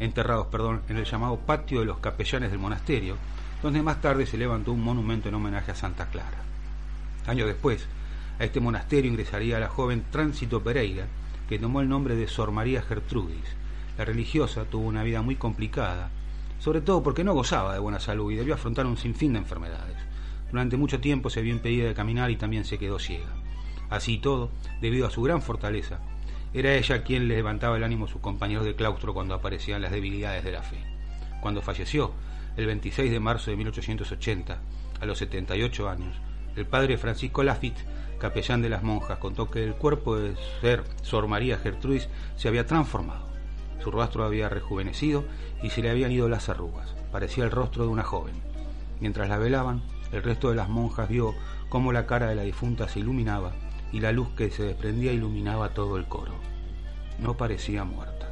[0.00, 3.16] enterrados perdón, en el llamado patio de los capellanes del monasterio,
[3.62, 6.38] donde más tarde se levantó un monumento en homenaje a Santa Clara.
[7.26, 7.86] Años después,
[8.38, 11.06] a este monasterio ingresaría la joven Tránsito Pereira,
[11.48, 13.56] que tomó el nombre de Sor María Gertrudis,
[13.98, 16.10] la religiosa tuvo una vida muy complicada,
[16.60, 19.96] sobre todo porque no gozaba de buena salud y debió afrontar un sinfín de enfermedades.
[20.52, 23.26] Durante mucho tiempo se vio impedida de caminar y también se quedó ciega.
[23.90, 24.50] Así y todo,
[24.80, 25.98] debido a su gran fortaleza,
[26.54, 29.90] era ella quien le levantaba el ánimo a sus compañeros de claustro cuando aparecían las
[29.90, 30.78] debilidades de la fe.
[31.40, 32.12] Cuando falleció,
[32.58, 34.58] el 26 de marzo de 1880,
[35.00, 36.16] a los 78 años,
[36.56, 37.84] el padre Francisco Lafitte,
[38.18, 42.66] capellán de las monjas, contó que el cuerpo de ser Sor María Gertrudis se había
[42.66, 43.28] transformado.
[43.80, 45.24] Su rostro había rejuvenecido
[45.62, 46.96] y se le habían ido las arrugas.
[47.12, 48.34] Parecía el rostro de una joven.
[48.98, 49.80] Mientras la velaban,
[50.10, 51.36] el resto de las monjas vio
[51.68, 53.52] cómo la cara de la difunta se iluminaba
[53.92, 56.34] y la luz que se desprendía iluminaba todo el coro.
[57.20, 58.28] No parecía muerta.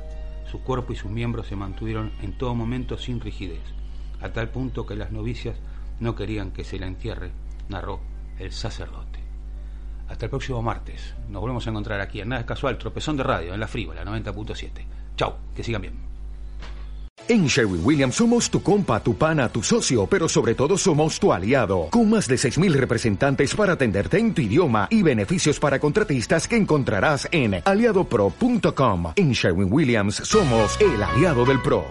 [0.51, 3.76] Su cuerpo y sus miembros se mantuvieron en todo momento sin rigidez,
[4.21, 5.57] a tal punto que las novicias
[6.01, 7.31] no querían que se la entierre,
[7.69, 8.01] narró
[8.39, 9.21] el sacerdote.
[10.09, 11.15] Hasta el próximo martes.
[11.29, 14.05] Nos volvemos a encontrar aquí en Nada es Casual, Tropezón de Radio, en la Frívola
[14.05, 14.71] 90.7.
[15.17, 16.07] Chau, que sigan bien.
[17.29, 21.33] En Sherwin Williams somos tu compa, tu pana, tu socio, pero sobre todo somos tu
[21.33, 26.47] aliado, con más de 6.000 representantes para atenderte en tu idioma y beneficios para contratistas
[26.47, 29.13] que encontrarás en aliadopro.com.
[29.17, 31.87] En Sherwin Williams somos el aliado del PRO.